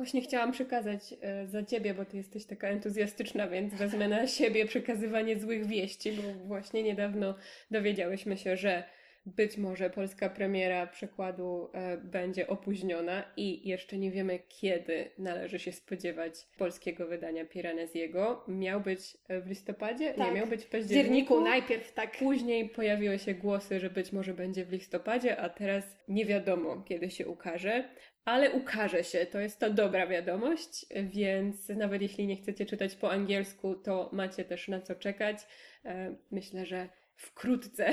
Właśnie 0.00 0.20
chciałam 0.20 0.52
przekazać 0.52 1.14
e, 1.22 1.46
za 1.46 1.62
ciebie, 1.62 1.94
bo 1.94 2.04
ty 2.04 2.16
jesteś 2.16 2.44
taka 2.44 2.68
entuzjastyczna, 2.68 3.48
więc 3.48 3.74
wezmę 3.74 4.08
na 4.08 4.26
siebie 4.26 4.66
przekazywanie 4.66 5.40
złych 5.40 5.66
wieści, 5.66 6.12
bo 6.12 6.22
właśnie 6.46 6.82
niedawno 6.82 7.34
dowiedziałyśmy 7.70 8.36
się, 8.36 8.56
że 8.56 8.84
być 9.26 9.56
może 9.56 9.90
polska 9.90 10.28
premiera 10.30 10.86
przekładu 10.86 11.70
e, 11.72 11.96
będzie 11.96 12.46
opóźniona 12.46 13.24
i 13.36 13.68
jeszcze 13.68 13.98
nie 13.98 14.10
wiemy, 14.10 14.38
kiedy 14.48 15.10
należy 15.18 15.58
się 15.58 15.72
spodziewać 15.72 16.34
polskiego 16.58 17.06
wydania 17.06 17.44
Piranesiego. 17.44 18.44
Miał 18.48 18.80
być 18.80 19.16
e, 19.28 19.40
w 19.40 19.46
listopadzie? 19.46 20.04
Nie, 20.04 20.14
Tak. 20.14 20.34
miał 20.34 20.46
być 20.46 20.64
w 20.64 20.68
październiku. 20.68 21.04
dzierniku 21.04 21.40
najpierw, 21.40 21.92
tak. 21.92 22.18
Później 22.18 22.68
pojawiły 22.68 23.18
się 23.18 23.34
głosy, 23.34 23.80
że 23.80 23.90
być 23.90 24.12
może 24.12 24.34
będzie 24.34 24.64
w 24.64 24.72
listopadzie, 24.72 25.36
a 25.36 25.48
teraz 25.48 25.96
nie 26.08 26.24
wiadomo, 26.26 26.82
kiedy 26.82 27.10
się 27.10 27.26
ukaże. 27.26 27.88
Ale 28.24 28.50
ukaże 28.50 29.04
się, 29.04 29.26
to 29.26 29.40
jest 29.40 29.58
ta 29.60 29.70
dobra 29.70 30.06
wiadomość, 30.06 30.86
więc 31.02 31.68
nawet 31.68 32.02
jeśli 32.02 32.26
nie 32.26 32.36
chcecie 32.36 32.66
czytać 32.66 32.94
po 32.96 33.10
angielsku, 33.10 33.74
to 33.74 34.10
macie 34.12 34.44
też 34.44 34.68
na 34.68 34.80
co 34.80 34.94
czekać. 34.94 35.38
E, 35.84 36.16
Myślę, 36.30 36.66
że 36.66 36.88
wkrótce, 37.20 37.90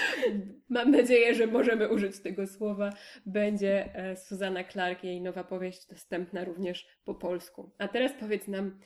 mam 0.68 0.90
nadzieję, 0.90 1.34
że 1.34 1.46
możemy 1.46 1.88
użyć 1.88 2.20
tego 2.20 2.46
słowa, 2.46 2.90
będzie 3.26 3.94
e, 3.96 4.16
Susanna 4.16 4.64
Clark, 4.64 5.04
jej 5.04 5.20
nowa 5.20 5.44
powieść 5.44 5.86
dostępna 5.86 6.44
również 6.44 6.86
po 7.04 7.14
polsku. 7.14 7.70
A 7.78 7.88
teraz 7.88 8.12
powiedz 8.20 8.48
nam, 8.48 8.78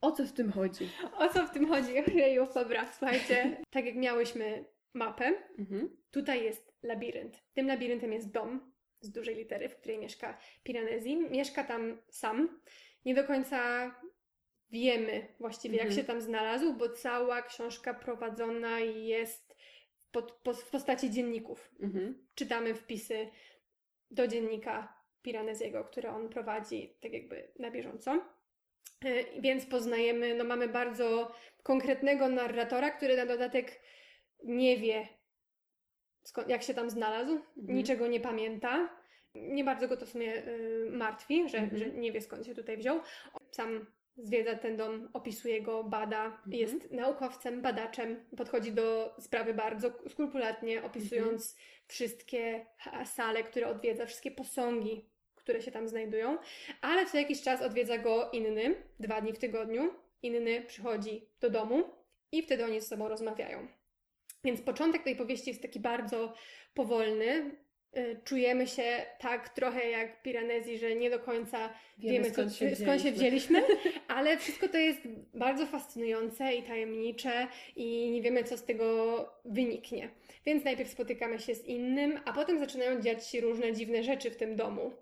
o 0.00 0.12
co 0.12 0.24
w 0.26 0.32
tym 0.32 0.52
chodzi? 0.52 0.88
O 1.18 1.28
co 1.28 1.46
w 1.46 1.50
tym 1.50 1.68
chodzi? 1.68 1.92
Ojeju, 1.98 2.46
dobra, 2.54 2.92
słuchajcie. 2.92 3.56
Tak 3.70 3.84
jak 3.86 3.94
miałyśmy 3.96 4.64
mapę, 4.94 5.32
Mhm. 5.58 5.96
tutaj 6.10 6.44
jest 6.44 6.74
labirynt. 6.82 7.42
Tym 7.54 7.66
labiryntem 7.66 8.12
jest 8.12 8.32
dom 8.32 8.72
z 9.00 9.10
dużej 9.12 9.34
litery, 9.36 9.68
w 9.68 9.76
której 9.76 9.98
mieszka 9.98 10.38
Piranesi. 10.62 11.16
Mieszka 11.16 11.64
tam 11.64 11.98
sam. 12.10 12.60
Nie 13.04 13.14
do 13.14 13.24
końca 13.24 13.90
wiemy 14.78 15.26
właściwie, 15.40 15.76
jak 15.76 15.86
Mhm. 15.86 16.00
się 16.00 16.06
tam 16.06 16.20
znalazł, 16.20 16.74
bo 16.74 16.88
cała 16.88 17.42
książka 17.42 17.94
prowadzona 17.94 18.80
jest 18.80 19.56
pod, 20.12 20.32
po, 20.32 20.54
w 20.54 20.70
postaci 20.70 21.10
dzienników. 21.10 21.70
Mhm. 21.80 22.26
Czytamy 22.34 22.74
wpisy 22.74 23.28
do 24.10 24.28
dziennika 24.28 24.94
Piranesiego, 25.22 25.84
które 25.84 26.10
on 26.14 26.28
prowadzi 26.28 26.94
tak 27.00 27.12
jakby 27.12 27.48
na 27.58 27.70
bieżąco. 27.70 28.24
Y, 29.04 29.24
Więc 29.40 29.66
poznajemy, 29.66 30.34
no 30.34 30.44
mamy 30.44 30.68
bardzo 30.68 31.32
konkretnego 31.62 32.28
narratora, 32.28 32.90
który 32.90 33.16
na 33.16 33.26
dodatek 33.26 33.80
nie 34.44 34.76
wie, 34.78 35.08
skąd, 36.24 36.48
jak 36.48 36.62
się 36.62 36.74
tam 36.74 36.90
znalazł, 36.90 37.32
Mhm. 37.32 37.78
niczego 37.78 38.06
nie 38.06 38.20
pamięta. 38.20 38.88
Nie 39.34 39.64
bardzo 39.64 39.88
go 39.88 39.96
to 39.96 40.06
w 40.06 40.08
sumie 40.08 40.46
y, 40.46 40.88
martwi, 40.92 41.48
że, 41.48 41.58
Mhm. 41.58 41.78
że 41.78 41.90
nie 41.90 42.12
wie 42.12 42.20
skąd 42.20 42.46
się 42.46 42.54
tutaj 42.54 42.76
wziął. 42.76 43.00
Sam 43.50 43.86
zwiedza 44.16 44.54
ten 44.54 44.76
dom, 44.76 45.08
opisuje 45.12 45.62
go, 45.62 45.84
bada, 45.84 46.24
Mhm. 46.24 46.52
jest 46.52 46.90
naukowcem, 46.92 47.62
badaczem, 47.62 48.24
podchodzi 48.36 48.72
do 48.72 49.14
sprawy 49.20 49.54
bardzo 49.54 49.92
skrupulatnie, 50.08 50.82
opisując 50.84 51.32
Mhm. 51.52 51.64
wszystkie 51.86 52.66
sale, 53.04 53.42
które 53.42 53.68
odwiedza, 53.68 54.06
wszystkie 54.06 54.30
posągi, 54.30 55.04
które 55.34 55.62
się 55.62 55.70
tam 55.70 55.88
znajdują, 55.88 56.38
ale 56.80 57.06
co 57.06 57.18
jakiś 57.18 57.42
czas 57.42 57.62
odwiedza 57.62 57.98
go 57.98 58.30
inny, 58.30 58.74
dwa 59.00 59.20
dni 59.20 59.32
w 59.32 59.38
tygodniu. 59.38 59.94
Inny 60.22 60.62
przychodzi 60.62 61.28
do 61.40 61.50
domu 61.50 61.84
i 62.32 62.42
wtedy 62.42 62.64
oni 62.64 62.80
ze 62.80 62.86
sobą 62.86 63.08
rozmawiają. 63.08 63.68
Więc 64.44 64.62
początek 64.62 65.02
tej 65.02 65.16
powieści 65.16 65.50
jest 65.50 65.62
taki 65.62 65.80
bardzo 65.80 66.34
powolny. 66.74 67.50
Y, 67.96 68.16
Czujemy 68.24 68.66
się 68.66 69.06
tak 69.18 69.48
trochę 69.48 69.90
jak 69.90 70.22
Piranesi, 70.22 70.78
że 70.78 70.94
nie 70.94 71.10
do 71.10 71.18
końca 71.18 71.70
wiemy, 71.98 72.30
skąd, 72.30 72.52
co, 72.52 72.58
się 72.58 72.76
skąd 72.76 73.02
się 73.02 73.12
wzięliśmy, 73.12 73.62
ale 74.08 74.38
wszystko 74.38 74.68
to 74.68 74.78
jest 74.78 75.00
bardzo 75.34 75.66
fascynujące 75.66 76.54
i 76.54 76.62
tajemnicze 76.62 77.46
i 77.76 78.10
nie 78.10 78.22
wiemy, 78.22 78.44
co 78.44 78.56
z 78.56 78.64
tego 78.64 79.28
wyniknie. 79.44 80.08
Więc 80.46 80.64
najpierw 80.64 80.90
spotykamy 80.90 81.38
się 81.38 81.54
z 81.54 81.64
innym, 81.64 82.20
a 82.24 82.32
potem 82.32 82.58
zaczynają 82.58 83.00
dziać 83.00 83.26
się 83.26 83.40
różne 83.40 83.72
dziwne 83.72 84.02
rzeczy 84.02 84.30
w 84.30 84.36
tym 84.36 84.56
domu. 84.56 84.92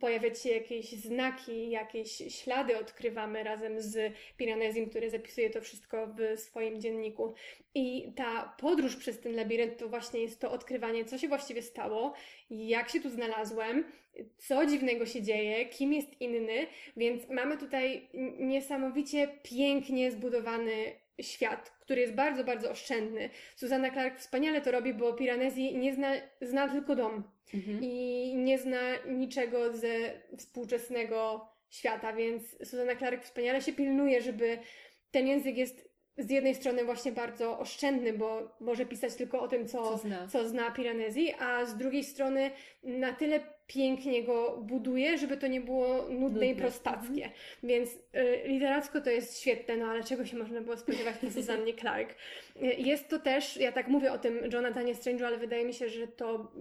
Pojawiać 0.00 0.42
się 0.42 0.50
jakieś 0.50 0.92
znaki, 0.92 1.70
jakieś 1.70 2.10
ślady 2.28 2.78
odkrywamy 2.78 3.44
razem 3.44 3.80
z 3.80 4.14
Piranesim, 4.36 4.90
który 4.90 5.10
zapisuje 5.10 5.50
to 5.50 5.60
wszystko 5.60 6.06
w 6.06 6.40
swoim 6.40 6.80
dzienniku. 6.80 7.34
I 7.74 8.12
ta 8.16 8.54
podróż 8.58 8.96
przez 8.96 9.20
ten 9.20 9.36
labirynt 9.36 9.76
to 9.76 9.88
właśnie 9.88 10.20
jest 10.20 10.40
to 10.40 10.50
odkrywanie, 10.50 11.04
co 11.04 11.18
się 11.18 11.28
właściwie 11.28 11.62
stało, 11.62 12.14
jak 12.50 12.88
się 12.88 13.00
tu 13.00 13.10
znalazłem, 13.10 13.84
co 14.38 14.66
dziwnego 14.66 15.06
się 15.06 15.22
dzieje, 15.22 15.66
kim 15.66 15.92
jest 15.92 16.20
inny, 16.20 16.66
więc 16.96 17.28
mamy 17.28 17.58
tutaj 17.58 18.08
niesamowicie 18.38 19.28
pięknie 19.42 20.10
zbudowany 20.10 20.92
świat, 21.20 21.70
który 21.80 22.00
jest 22.00 22.14
bardzo, 22.14 22.44
bardzo 22.44 22.70
oszczędny. 22.70 23.30
Susanna 23.56 23.90
Clark 23.90 24.18
wspaniale 24.18 24.60
to 24.60 24.70
robi, 24.70 24.94
bo 24.94 25.12
Piranesi 25.12 25.78
nie 25.78 25.94
zna, 25.94 26.12
zna 26.40 26.68
tylko 26.68 26.96
dom 26.96 27.37
Mhm. 27.54 27.78
i 27.82 28.34
nie 28.36 28.58
zna 28.58 28.96
niczego 29.06 29.76
ze 29.76 29.88
współczesnego 30.36 31.48
świata, 31.70 32.12
więc 32.12 32.42
Susanna 32.64 32.96
Clark 32.96 33.24
wspaniale 33.24 33.62
się 33.62 33.72
pilnuje, 33.72 34.22
żeby 34.22 34.58
ten 35.10 35.26
język 35.26 35.56
jest 35.56 35.87
z 36.18 36.30
jednej 36.30 36.54
strony 36.54 36.84
właśnie 36.84 37.12
bardzo 37.12 37.58
oszczędny, 37.58 38.12
bo 38.12 38.56
może 38.60 38.86
pisać 38.86 39.14
tylko 39.14 39.40
o 39.40 39.48
tym, 39.48 39.68
co, 39.68 39.82
Co 39.90 39.96
zna. 39.98 40.26
co 40.28 40.48
zna 40.48 40.70
Piranesi, 40.70 41.34
a 41.38 41.64
z 41.66 41.76
drugiej 41.76 42.04
strony 42.04 42.50
na 42.82 43.12
tyle 43.12 43.40
pięknie 43.66 44.22
go 44.24 44.58
buduje, 44.62 45.18
żeby 45.18 45.36
to 45.36 45.46
nie 45.46 45.60
było 45.60 45.96
nudne, 46.10 46.46
i 46.46 46.48
Nudne. 46.50 46.54
prostackie. 46.62 47.30
Więc 47.62 47.90
y, 47.94 47.98
literacko 48.48 49.00
to 49.00 49.10
jest 49.10 49.40
świetne, 49.40 49.76
no 49.76 49.86
ale 49.86 50.04
czego 50.04 50.26
się 50.26 50.36
można 50.36 50.60
było 50.60 50.76
spodziewać 50.76 51.16
po 51.16 51.30
Suzannie 51.30 51.74
Clark? 51.74 52.14
Y, 52.62 52.66
jest 52.78 53.08
to 53.08 53.18
też, 53.18 53.56
ja 53.56 53.72
tak 53.72 53.88
mówię 53.88 54.12
o 54.12 54.18
tym 54.18 54.38
Jonathanie 54.52 54.94
Strange'u, 54.94 55.24
ale 55.24 55.38
wydaje 55.38 55.64
mi 55.64 55.74
się, 55.74 55.88
że 55.88 56.06
to 56.06 56.52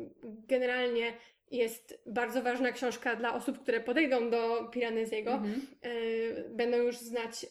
generalnie 0.47 1.13
jest 1.51 2.01
bardzo 2.05 2.41
ważna 2.41 2.71
książka 2.71 3.15
dla 3.15 3.33
osób, 3.33 3.59
które 3.59 3.79
podejdą 3.79 4.29
do 4.29 4.69
Piranesiego. 4.71 5.31
Mhm. 5.31 5.61
y, 5.85 6.45
będą 6.49 6.77
już 6.77 6.97
znać 6.97 7.45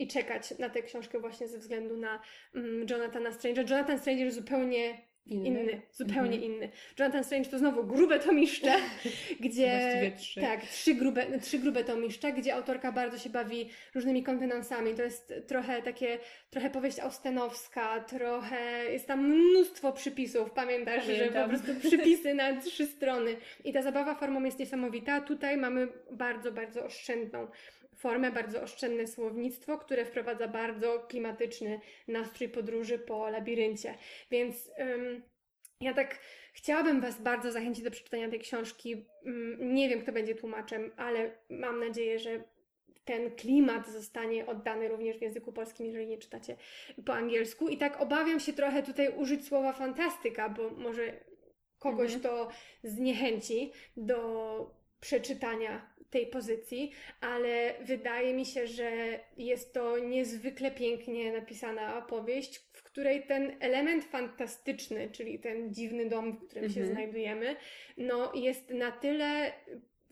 i 0.00 0.08
czekać 0.08 0.58
na 0.58 0.68
tę 0.70 0.82
książkę 0.82 1.18
właśnie 1.20 1.48
ze 1.48 1.58
względu 1.58 1.96
na 1.96 2.20
mm, 2.54 2.86
Jonathana 2.90 3.30
Strange'a. 3.30 3.70
Jonathan 3.70 3.98
Strange 3.98 4.24
jest 4.24 4.36
zupełnie 4.36 5.10
Inny. 5.26 5.48
inny, 5.48 5.80
zupełnie 5.92 6.36
Mhm. 6.36 6.42
inny. 6.42 6.68
Jonathan 6.98 7.24
Strange 7.24 7.50
to 7.50 7.58
znowu 7.58 7.84
grube 7.84 8.18
tomiszcze, 8.18 8.72
gdzie... 9.40 9.66
Właściwie 9.80 10.12
trzy. 10.18 10.40
Tak, 10.40 10.62
trzy 10.62 10.94
grube, 10.94 11.38
trzy 11.40 11.58
grube 11.58 11.84
tomiszcze, 11.84 12.32
gdzie 12.32 12.54
autorka 12.54 12.92
bardzo 12.92 13.18
się 13.18 13.30
bawi 13.30 13.70
różnymi 13.94 14.22
konwenansami. 14.22 14.94
To 14.94 15.02
jest 15.02 15.34
trochę 15.46 15.82
takie, 15.82 16.18
trochę 16.50 16.70
powieść 16.70 16.98
austenowska, 16.98 18.00
trochę, 18.00 18.84
jest 18.92 19.06
tam 19.06 19.28
mnóstwo 19.28 19.92
przypisów, 19.92 20.50
pamiętasz, 20.50 21.04
że 21.06 21.12
po 21.12 21.18
Pamiętam. 21.18 21.48
prostu 21.50 21.88
przypisy 21.88 22.34
na 22.34 22.60
trzy 22.60 22.86
strony. 22.86 23.36
I 23.64 23.72
ta 23.72 23.82
zabawa 23.82 24.14
formą 24.14 24.44
jest 24.44 24.58
niesamowita. 24.58 25.20
Tutaj 25.20 25.56
mamy 25.56 25.88
bardzo, 26.12 26.52
bardzo 26.52 26.84
oszczędną 26.84 27.48
formę, 28.00 28.32
bardzo 28.32 28.62
oszczędne 28.62 29.06
słownictwo, 29.06 29.78
które 29.78 30.04
wprowadza 30.04 30.48
bardzo 30.48 31.00
klimatyczny 31.08 31.80
nastrój 32.08 32.48
podróży 32.48 32.98
po 32.98 33.28
labiryncie. 33.30 33.94
Więc 34.30 34.70
ym, 34.78 35.22
ja 35.80 35.94
tak 35.94 36.18
chciałabym 36.52 37.00
Was 37.00 37.22
bardzo 37.22 37.52
zachęcić 37.52 37.84
do 37.84 37.90
przeczytania 37.90 38.30
tej 38.30 38.40
książki. 38.40 39.06
Ym, 39.26 39.74
Nie 39.74 39.88
wiem, 39.88 40.00
kto 40.02 40.12
będzie 40.12 40.34
tłumaczem, 40.34 40.90
ale 40.96 41.30
mam 41.50 41.80
nadzieję, 41.80 42.18
że 42.18 42.44
ten 43.04 43.30
klimat 43.30 43.88
zostanie 43.88 44.46
oddany 44.46 44.88
również 44.88 45.18
w 45.18 45.22
języku 45.22 45.52
polskim, 45.52 45.86
jeżeli 45.86 46.06
nie 46.06 46.18
czytacie 46.18 46.56
po 47.06 47.14
angielsku. 47.14 47.68
I 47.68 47.76
tak 47.76 48.00
obawiam 48.00 48.40
się 48.40 48.52
trochę 48.52 48.82
tutaj 48.82 49.08
użyć 49.16 49.46
słowa 49.46 49.72
fantastyka, 49.72 50.48
bo 50.48 50.70
może 50.70 51.12
kogoś 51.78 52.14
Mhm. 52.14 52.22
to 52.22 52.50
zniechęci 52.82 53.72
do 53.96 54.79
przeczytania 55.00 55.90
tej 56.10 56.26
pozycji, 56.26 56.92
ale 57.20 57.74
wydaje 57.80 58.34
mi 58.34 58.46
się, 58.46 58.66
że 58.66 58.90
jest 59.36 59.74
to 59.74 59.98
niezwykle 59.98 60.70
pięknie 60.70 61.32
napisana 61.32 61.98
opowieść, 61.98 62.58
w 62.72 62.82
której 62.82 63.22
ten 63.26 63.56
element 63.60 64.04
fantastyczny, 64.04 65.10
czyli 65.10 65.38
ten 65.38 65.74
dziwny 65.74 66.08
dom, 66.08 66.32
w 66.32 66.46
którym 66.46 66.70
się 66.70 66.80
Mhm. 66.80 66.94
znajdujemy, 66.96 67.56
no 67.96 68.32
jest 68.34 68.70
na 68.70 68.92
tyle 68.92 69.52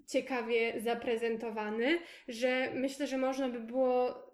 ciekawie 0.07 0.80
zaprezentowany, 0.80 1.99
że 2.28 2.71
myślę, 2.75 3.07
że 3.07 3.18
można 3.18 3.49
by 3.49 3.61
było 3.61 4.28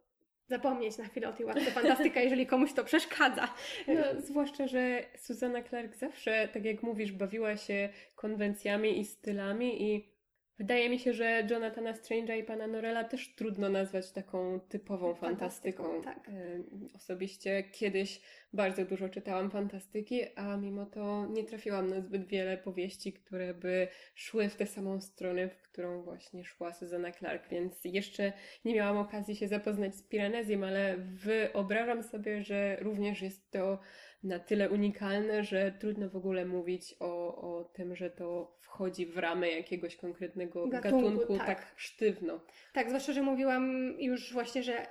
zapomnieć 0.46 0.98
na 0.98 1.04
chwilę 1.04 1.28
o 1.28 1.32
tej 1.32 1.46
łatwej 1.46 1.66
fantastyka, 1.66 2.20
jeżeli 2.26 2.46
komuś 2.46 2.72
to 2.72 2.84
przeszkadza. 2.84 3.54
No, 3.88 4.20
zwłaszcza, 4.20 4.66
że 4.66 5.04
Susanna 5.18 5.62
Clark 5.62 5.96
zawsze, 5.96 6.48
tak 6.52 6.64
jak 6.64 6.82
mówisz, 6.82 7.12
bawiła 7.12 7.56
się 7.56 7.88
konwencjami 8.14 9.00
i 9.00 9.04
stylami 9.04 9.82
i 9.94 10.13
Wydaje 10.58 10.90
mi 10.90 10.98
się, 10.98 11.12
że 11.12 11.46
Jonathana 11.50 11.92
Strange'a 11.92 12.38
i 12.38 12.44
pana 12.44 12.66
Norella 12.66 13.04
też 13.04 13.34
trudno 13.34 13.68
nazwać 13.68 14.12
taką 14.12 14.60
typową 14.60 15.14
fantastyką. 15.14 15.82
Fantastyką, 15.82 16.02
tak. 16.02 16.28
E, 16.28 16.94
Osobiście 16.94 17.62
kiedyś 17.72 18.20
bardzo 18.52 18.84
dużo 18.84 19.08
czytałam 19.08 19.50
fantastyki, 19.50 20.20
a 20.36 20.56
mimo 20.56 20.86
to 20.86 21.26
nie 21.26 21.44
trafiłam 21.44 21.90
na 21.90 22.00
zbyt 22.00 22.26
wiele 22.26 22.58
powieści, 22.58 23.12
które 23.12 23.54
by 23.54 23.88
szły 24.14 24.48
w 24.48 24.56
tę 24.56 24.66
samą 24.66 25.00
stronę, 25.00 25.48
w 25.48 25.62
którą 25.62 26.02
właśnie 26.02 26.44
szła 26.44 26.72
Susanna 26.72 27.12
Clark, 27.12 27.48
więc 27.48 27.84
jeszcze 27.84 28.32
nie 28.64 28.74
miałam 28.74 28.96
okazji 28.96 29.36
się 29.36 29.48
zapoznać 29.48 29.94
z 29.94 30.02
Piranezjem, 30.02 30.64
ale 30.64 30.96
wyobrażam 30.98 32.02
sobie, 32.02 32.42
że 32.42 32.76
również 32.80 33.22
jest 33.22 33.50
to 33.50 33.78
na 34.24 34.38
tyle 34.38 34.70
unikalne, 34.70 35.44
że 35.44 35.72
trudno 35.72 36.08
w 36.08 36.16
ogóle 36.16 36.46
mówić 36.46 36.96
o, 37.00 37.36
o 37.36 37.64
tym, 37.64 37.96
że 37.96 38.10
to 38.10 38.56
wchodzi 38.60 39.06
w 39.06 39.18
ramy 39.18 39.50
jakiegoś 39.50 39.96
konkretnego 39.96 40.68
Gatunku, 40.68 41.10
gatunku, 41.10 41.38
tak. 41.38 41.46
tak. 41.46 41.72
sztywno. 41.76 42.40
Tak, 42.72 42.88
zwłaszcza, 42.88 43.12
że 43.12 43.22
mówiłam 43.22 43.94
już 43.98 44.32
właśnie, 44.32 44.62
że 44.62 44.86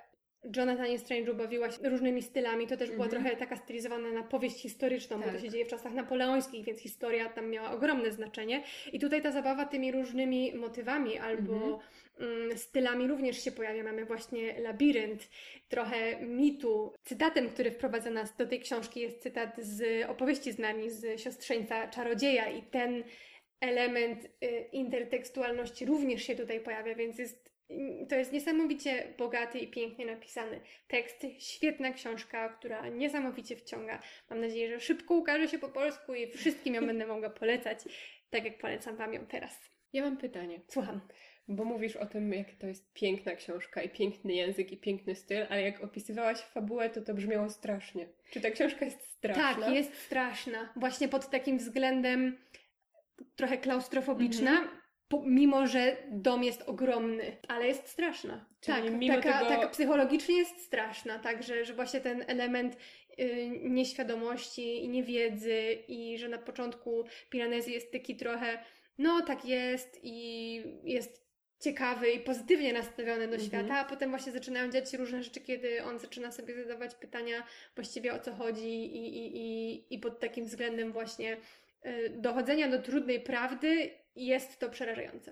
Jonathanie 0.56 1.00
Strange'u 1.00 1.36
bawiłaś 1.36 1.76
różnymi 1.84 2.22
stylami. 2.22 2.68
To 2.68 2.78
też 2.78 2.92
była 2.92 3.06
Mhm. 3.06 3.24
trochę 3.24 3.38
taka 3.38 3.56
stylizowana 3.58 4.12
na 4.12 4.24
powieść 4.24 4.62
historyczną, 4.62 5.18
bo 5.18 5.24
Tak. 5.24 5.34
to 5.36 5.40
się 5.42 5.50
dzieje 5.50 5.66
w 5.66 5.68
czasach 5.68 5.94
napoleońskich, 5.94 6.66
więc 6.66 6.80
historia 6.80 7.30
tam 7.30 7.50
miała 7.50 7.72
ogromne 7.72 8.12
znaczenie. 8.12 8.64
I 8.94 9.00
tutaj 9.00 9.22
ta 9.22 9.32
zabawa 9.32 9.66
tymi 9.66 9.92
różnymi 9.92 10.54
motywami 10.56 11.18
albo 11.20 11.54
Mhm. 11.54 11.80
mm, 12.20 12.58
stylami 12.58 13.08
również 13.08 13.44
się 13.44 13.52
pojawia. 13.52 13.84
Mamy 13.84 14.06
właśnie 14.06 14.60
labirynt, 14.60 15.30
trochę 15.70 16.20
mitu. 16.26 16.94
Cytatem, 17.04 17.50
który 17.50 17.72
wprowadza 17.72 18.10
nas 18.10 18.36
do 18.38 18.48
tej 18.48 18.60
książki 18.60 19.00
jest 19.00 19.22
cytat 19.22 19.56
z 19.58 20.06
opowieści 20.10 20.52
z 20.52 20.60
nami, 20.60 20.90
z 20.92 21.22
siostrzeńca 21.22 21.88
czarodzieja 21.88 22.50
i 22.50 22.62
ten 22.62 23.04
element 23.62 24.26
y, 24.26 24.48
intertekstualności 24.72 25.86
również 25.86 26.24
się 26.24 26.36
tutaj 26.36 26.60
pojawia, 26.60 26.96
więc 26.96 27.20
jest, 27.20 27.53
to 28.10 28.16
jest 28.16 28.32
niesamowicie 28.32 29.14
bogaty 29.18 29.60
i 29.60 29.68
pięknie 29.68 30.06
napisany 30.06 30.62
tekst. 30.88 31.26
Świetna 31.40 31.92
książka, 31.92 32.50
która 32.50 32.90
niesamowicie 32.90 33.56
wciąga. 33.56 34.00
Mam 34.30 34.42
nadzieję, 34.42 34.70
że 34.70 34.80
szybko 34.80 35.14
ukaże 35.16 35.48
się 35.48 35.60
po 35.60 35.70
polsku 35.70 36.14
i 36.14 36.32
wszystkim 36.32 36.74
ją 36.76 36.86
będę 36.86 37.08
mogła 37.08 37.30
polecać, 37.30 37.80
tak 38.30 38.46
jak 38.46 38.58
polecam 38.58 38.96
Wam 38.96 39.14
ją 39.14 39.26
teraz. 39.26 39.70
Ja 39.94 40.04
mam 40.04 40.18
pytanie, 40.18 40.62
Słucham. 40.68 41.02
bo 41.48 41.66
mówisz 41.66 41.96
o 41.96 42.06
tym, 42.06 42.34
jak 42.34 42.52
to 42.56 42.68
jest 42.68 42.94
piękna 42.94 43.36
książka 43.36 43.82
i 43.82 43.90
piękny 43.90 44.34
język 44.34 44.72
i 44.72 44.78
piękny 44.78 45.16
styl, 45.16 45.46
ale 45.50 45.62
jak 45.62 45.84
opisywałaś 45.84 46.38
fabułę, 46.40 46.90
to 46.90 47.02
to 47.02 47.14
brzmiało 47.14 47.50
strasznie. 47.50 48.08
Czy 48.32 48.42
ta 48.42 48.52
książka 48.52 48.86
jest 48.86 49.02
straszna? 49.08 49.66
Tak, 49.66 49.74
jest 49.74 49.94
straszna. 50.02 50.74
Właśnie 50.76 51.08
pod 51.08 51.30
takim 51.30 51.58
względem 51.58 52.38
trochę 53.36 53.58
klaustrofobiczna, 53.58 54.52
Mhm. 54.52 54.83
Mimo 55.22 55.68
że 55.68 55.98
dom 56.12 56.44
jest 56.44 56.62
ogromny, 56.62 57.38
ale 57.48 57.68
jest 57.68 57.88
straszna. 57.88 58.46
Czyli 58.62 58.82
tak, 58.82 58.94
mimo 58.94 59.16
taka, 59.16 59.40
tego- 59.40 59.50
taka 59.50 59.68
psychologicznie 59.68 60.38
jest 60.38 60.62
straszna, 60.66 61.20
tak, 61.20 61.44
że, 61.44 61.66
że 61.66 61.74
właśnie 61.74 62.02
ten 62.02 62.24
element 62.28 62.78
y, 63.20 63.50
nieświadomości 63.64 64.84
i 64.84 64.90
niewiedzy 64.90 65.78
i 65.88 66.18
że 66.18 66.30
na 66.30 66.38
początku 66.38 67.04
Piranezji 67.30 67.74
jest 67.74 67.92
taki 67.92 68.16
trochę, 68.16 68.60
no 68.98 69.22
tak 69.22 69.46
jest 69.46 70.00
i 70.04 70.56
jest 70.84 71.24
ciekawy 71.60 72.12
i 72.12 72.20
pozytywnie 72.20 72.74
nastawiony 72.74 73.28
do 73.28 73.36
Mhm. 73.36 73.42
świata, 73.42 73.78
a 73.80 73.86
potem 73.86 74.10
właśnie 74.10 74.32
zaczynają 74.32 74.72
dziać 74.72 74.92
się 74.92 74.98
różne 74.98 75.24
rzeczy, 75.24 75.42
kiedy 75.42 75.84
on 75.84 76.00
zaczyna 76.00 76.32
sobie 76.32 76.64
zadawać 76.64 76.96
pytania 76.96 77.44
właściwie 77.76 78.14
o 78.14 78.20
co 78.20 78.34
chodzi 78.34 78.68
i, 78.70 79.18
i, 79.18 79.38
i, 79.38 79.84
i 79.96 80.00
pod 80.00 80.20
takim 80.20 80.46
względem 80.46 80.92
właśnie 80.92 81.38
y, 81.86 82.10
dochodzenia 82.10 82.70
do 82.70 82.82
trudnej 82.82 83.20
prawdy 83.20 83.92
jest 84.16 84.60
to 84.60 84.70
przerażające. 84.70 85.32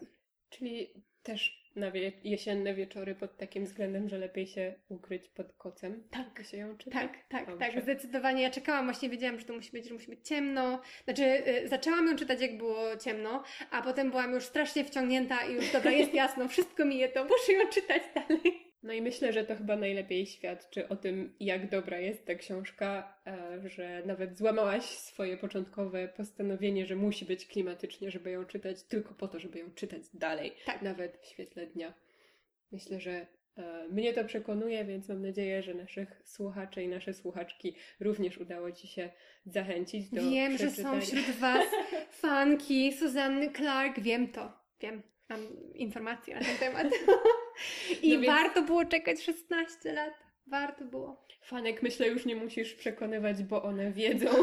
Czyli 0.49 0.93
też 1.23 1.61
na 1.75 1.91
wie- 1.91 2.11
jesienne 2.23 2.73
wieczory 2.73 3.15
pod 3.15 3.37
takim 3.37 3.65
względem, 3.65 4.09
że 4.09 4.17
lepiej 4.17 4.47
się 4.47 4.73
ukryć 4.89 5.27
pod 5.27 5.53
kocem. 5.53 6.03
Tak. 6.11 6.45
Się 6.45 6.57
ją 6.57 6.77
czyta? 6.77 6.99
Tak, 6.99 7.17
tak, 7.29 7.45
Dobrze. 7.45 7.65
tak, 7.71 7.81
zdecydowanie. 7.83 8.43
Ja 8.43 8.49
czekałam, 8.49 8.85
właśnie 8.85 9.09
wiedziałam, 9.09 9.39
że 9.39 9.45
to 9.45 9.53
musi 9.53 9.71
być, 9.71 9.87
że 9.87 9.93
musi 9.93 10.07
być 10.07 10.27
ciemno. 10.27 10.81
Znaczy, 11.03 11.23
y, 11.47 11.67
zaczęłam 11.67 12.07
ją 12.07 12.15
czytać, 12.15 12.41
jak 12.41 12.57
było 12.57 12.97
ciemno, 12.97 13.43
a 13.71 13.81
potem 13.81 14.09
byłam 14.09 14.33
już 14.33 14.43
strasznie 14.43 14.85
wciągnięta 14.85 15.45
i 15.45 15.53
już 15.53 15.71
dobra, 15.71 15.91
jest 15.91 16.13
jasno, 16.23 16.47
wszystko 16.47 16.85
mi 16.85 16.97
je 16.97 17.09
to, 17.09 17.23
muszę 17.23 17.53
ją 17.53 17.67
czytać 17.69 18.01
dalej. 18.15 18.70
No 18.83 18.93
i 18.93 19.01
myślę, 19.01 19.33
że 19.33 19.43
to 19.43 19.55
chyba 19.55 19.75
najlepiej 19.75 20.25
świadczy 20.25 20.87
o 20.89 20.95
tym, 20.95 21.35
jak 21.39 21.69
dobra 21.69 21.99
jest 21.99 22.25
ta 22.25 22.35
książka, 22.35 23.17
e, 23.27 23.69
że 23.69 24.03
nawet 24.05 24.37
złamałaś 24.37 24.83
swoje 24.83 25.37
początkowe 25.37 26.07
postanowienie, 26.07 26.85
że 26.85 26.95
musi 26.95 27.25
być 27.25 27.45
klimatycznie, 27.45 28.11
żeby 28.11 28.31
ją 28.31 28.45
czytać, 28.45 28.83
tylko 28.83 29.13
po 29.13 29.27
to, 29.27 29.39
żeby 29.39 29.59
ją 29.59 29.71
czytać 29.71 30.01
dalej, 30.13 30.53
Tak. 30.65 30.81
nawet 30.81 31.17
w 31.17 31.25
świetle 31.25 31.67
dnia. 31.67 31.93
Myślę, 32.71 32.99
że 32.99 33.27
e, 33.57 33.87
mnie 33.91 34.13
to 34.13 34.25
przekonuje, 34.25 34.85
więc 34.85 35.09
mam 35.09 35.21
nadzieję, 35.21 35.63
że 35.63 35.73
naszych 35.73 36.21
słuchaczy 36.25 36.83
i 36.83 36.87
nasze 36.87 37.13
słuchaczki 37.13 37.75
również 37.99 38.37
udało 38.37 38.71
Ci 38.71 38.87
się 38.87 39.09
zachęcić 39.45 40.09
do 40.09 40.21
Wiem, 40.21 40.57
że 40.57 40.71
są 40.71 41.01
wśród 41.01 41.29
Was 41.39 41.67
fanki 42.21 42.93
Suzanny 42.93 43.51
Clark, 43.51 43.99
wiem 43.99 44.27
to, 44.27 44.53
wiem. 44.79 45.01
Mam 45.29 45.39
informacje 45.75 46.35
na 46.35 46.41
ten 46.41 46.57
temat. 46.57 46.87
I 48.01 48.13
No 48.13 48.21
więc- 48.21 48.25
warto 48.33 48.61
było 48.61 48.85
czekać 48.85 49.23
16 49.23 49.93
lat. 49.93 50.13
Warto 50.47 50.85
było. 50.85 51.25
Fanek 51.41 51.83
myślę 51.83 52.07
już 52.07 52.25
nie 52.25 52.35
musisz 52.35 52.73
przekonywać, 52.73 53.43
bo 53.43 53.63
one 53.63 53.91
wiedzą. 53.91 54.29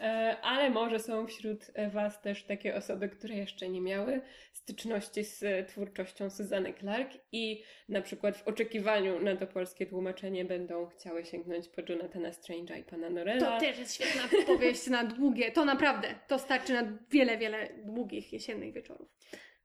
E, 0.00 0.36
Ale 0.42 0.70
może 0.70 0.98
są 0.98 1.26
wśród 1.26 1.64
Was 1.92 2.20
też 2.22 2.44
takie 2.44 2.74
osoby, 2.74 3.08
które 3.08 3.34
jeszcze 3.34 3.68
nie 3.68 3.80
miały 3.80 4.20
styczności 4.52 5.24
z 5.24 5.42
e, 5.42 5.64
twórczością 5.64 6.30
Suzanny 6.30 6.74
Clark 6.74 7.10
i 7.32 7.62
na 7.88 8.02
przykład 8.02 8.36
w 8.36 8.48
oczekiwaniu 8.48 9.20
na 9.22 9.36
to 9.36 9.46
polskie 9.46 9.86
tłumaczenie 9.86 10.44
będą 10.44 10.86
chciały 10.86 11.24
sięgnąć 11.24 11.68
po 11.68 11.82
Jonathana 11.88 12.30
Strange'a 12.30 12.80
i 12.80 12.84
pana 12.84 13.10
Norella. 13.10 13.40
To 13.54 13.60
też 13.60 13.78
jest 13.78 13.94
świetna 13.94 14.22
powieść 14.46 14.86
na 14.86 15.04
długie. 15.04 15.52
To 15.52 15.64
naprawdę, 15.64 16.08
to 16.28 16.38
starczy 16.38 16.72
na 16.72 16.98
wiele, 17.10 17.38
wiele 17.38 17.68
długich 17.84 18.32
jesiennych 18.32 18.72
wieczorów. 18.72 19.08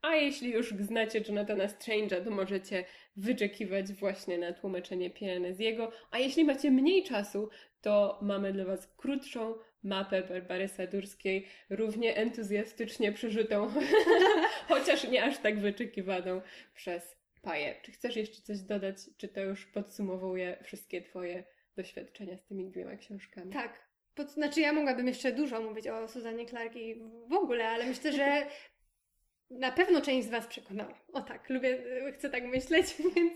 A 0.02 0.16
jeśli 0.16 0.52
już 0.52 0.74
znacie 0.80 1.24
Jonathana 1.28 1.68
Strange'a, 1.68 2.24
to 2.24 2.32
możecie 2.32 2.86
wyczekiwać 3.16 3.94
właśnie 3.94 4.38
na 4.38 4.54
tłumaczenie 4.54 5.10
Piranesiego. 5.10 5.92
A 6.12 6.20
jeśli 6.20 6.46
macie 6.46 6.72
mniej 6.72 7.04
czasu, 7.04 7.50
to 7.82 8.20
mamy 8.22 8.54
dla 8.54 8.66
Was 8.66 8.88
krótszą 8.98 9.56
mapę 9.84 10.24
Barbary 10.24 10.68
Sadurskiej, 10.68 11.48
równie 11.70 12.16
entuzjastycznie 12.16 13.12
przeżytą, 13.12 13.72
chociaż 14.70 15.08
nie 15.08 15.24
aż 15.24 15.38
tak 15.38 15.60
wyczekiwaną 15.60 16.42
przez 16.74 17.22
Paję. 17.42 17.76
Czy 17.82 17.92
chcesz 17.92 18.16
jeszcze 18.16 18.42
coś 18.42 18.60
dodać? 18.60 18.98
Czy 19.18 19.28
to 19.28 19.42
już 19.42 19.66
podsumowuje 19.66 20.58
wszystkie 20.64 21.02
Twoje 21.02 21.44
doświadczenia 21.76 22.38
z 22.38 22.46
tymi 22.46 22.66
dwiema 22.66 22.96
książkami? 22.96 23.54
Tak. 23.54 23.92
To 24.14 24.28
znaczy, 24.28 24.62
ja 24.62 24.74
mogłabym 24.74 25.08
jeszcze 25.08 25.32
dużo 25.32 25.62
mówić 25.62 25.88
o 25.88 26.08
Suzannie 26.08 26.46
Clark 26.46 26.76
i 26.76 26.96
w 27.30 27.34
ogóle, 27.34 27.68
ale 27.68 27.86
myślę, 27.86 28.14
że 28.14 28.46
na 29.52 29.72
pewno 29.72 30.02
część 30.02 30.28
z 30.28 30.32
Was 30.32 30.48
przekonała. 30.48 31.00
O 31.14 31.22
tak, 31.22 31.50
lubię, 31.50 31.84
chcę 32.14 32.30
tak 32.30 32.44
myśleć, 32.44 32.96
więc 33.16 33.34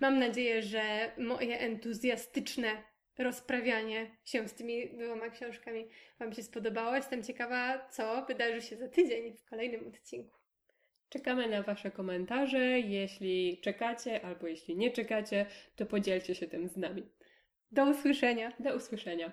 mam 0.00 0.18
nadzieję, 0.18 0.62
że 0.62 1.12
moje 1.18 1.58
entuzjastyczne 1.58 2.82
rozprawianie 3.18 4.10
się 4.24 4.48
z 4.48 4.54
tymi 4.54 4.88
dwoma 4.88 5.30
książkami 5.30 5.88
Wam 6.18 6.32
się 6.32 6.42
spodobało. 6.42 6.96
Jestem 6.96 7.22
ciekawa, 7.22 7.88
co 7.88 8.24
wydarzy 8.28 8.62
się 8.62 8.76
za 8.76 8.88
tydzień 8.88 9.36
w 9.36 9.44
kolejnym 9.44 9.86
odcinku. 9.88 10.38
Czekamy 11.08 11.48
na 11.48 11.62
Wasze 11.62 11.90
komentarze. 11.90 12.80
Jeśli 12.80 13.60
czekacie 13.60 14.24
albo 14.24 14.46
jeśli 14.46 14.76
nie 14.76 14.90
czekacie, 14.90 15.46
to 15.76 15.86
podzielcie 15.86 16.34
się 16.34 16.48
tym 16.48 16.68
z 16.68 16.76
nami. 16.76 17.02
Do 17.70 17.84
usłyszenia. 17.84 18.52
Do 18.60 18.76
usłyszenia. 18.76 19.32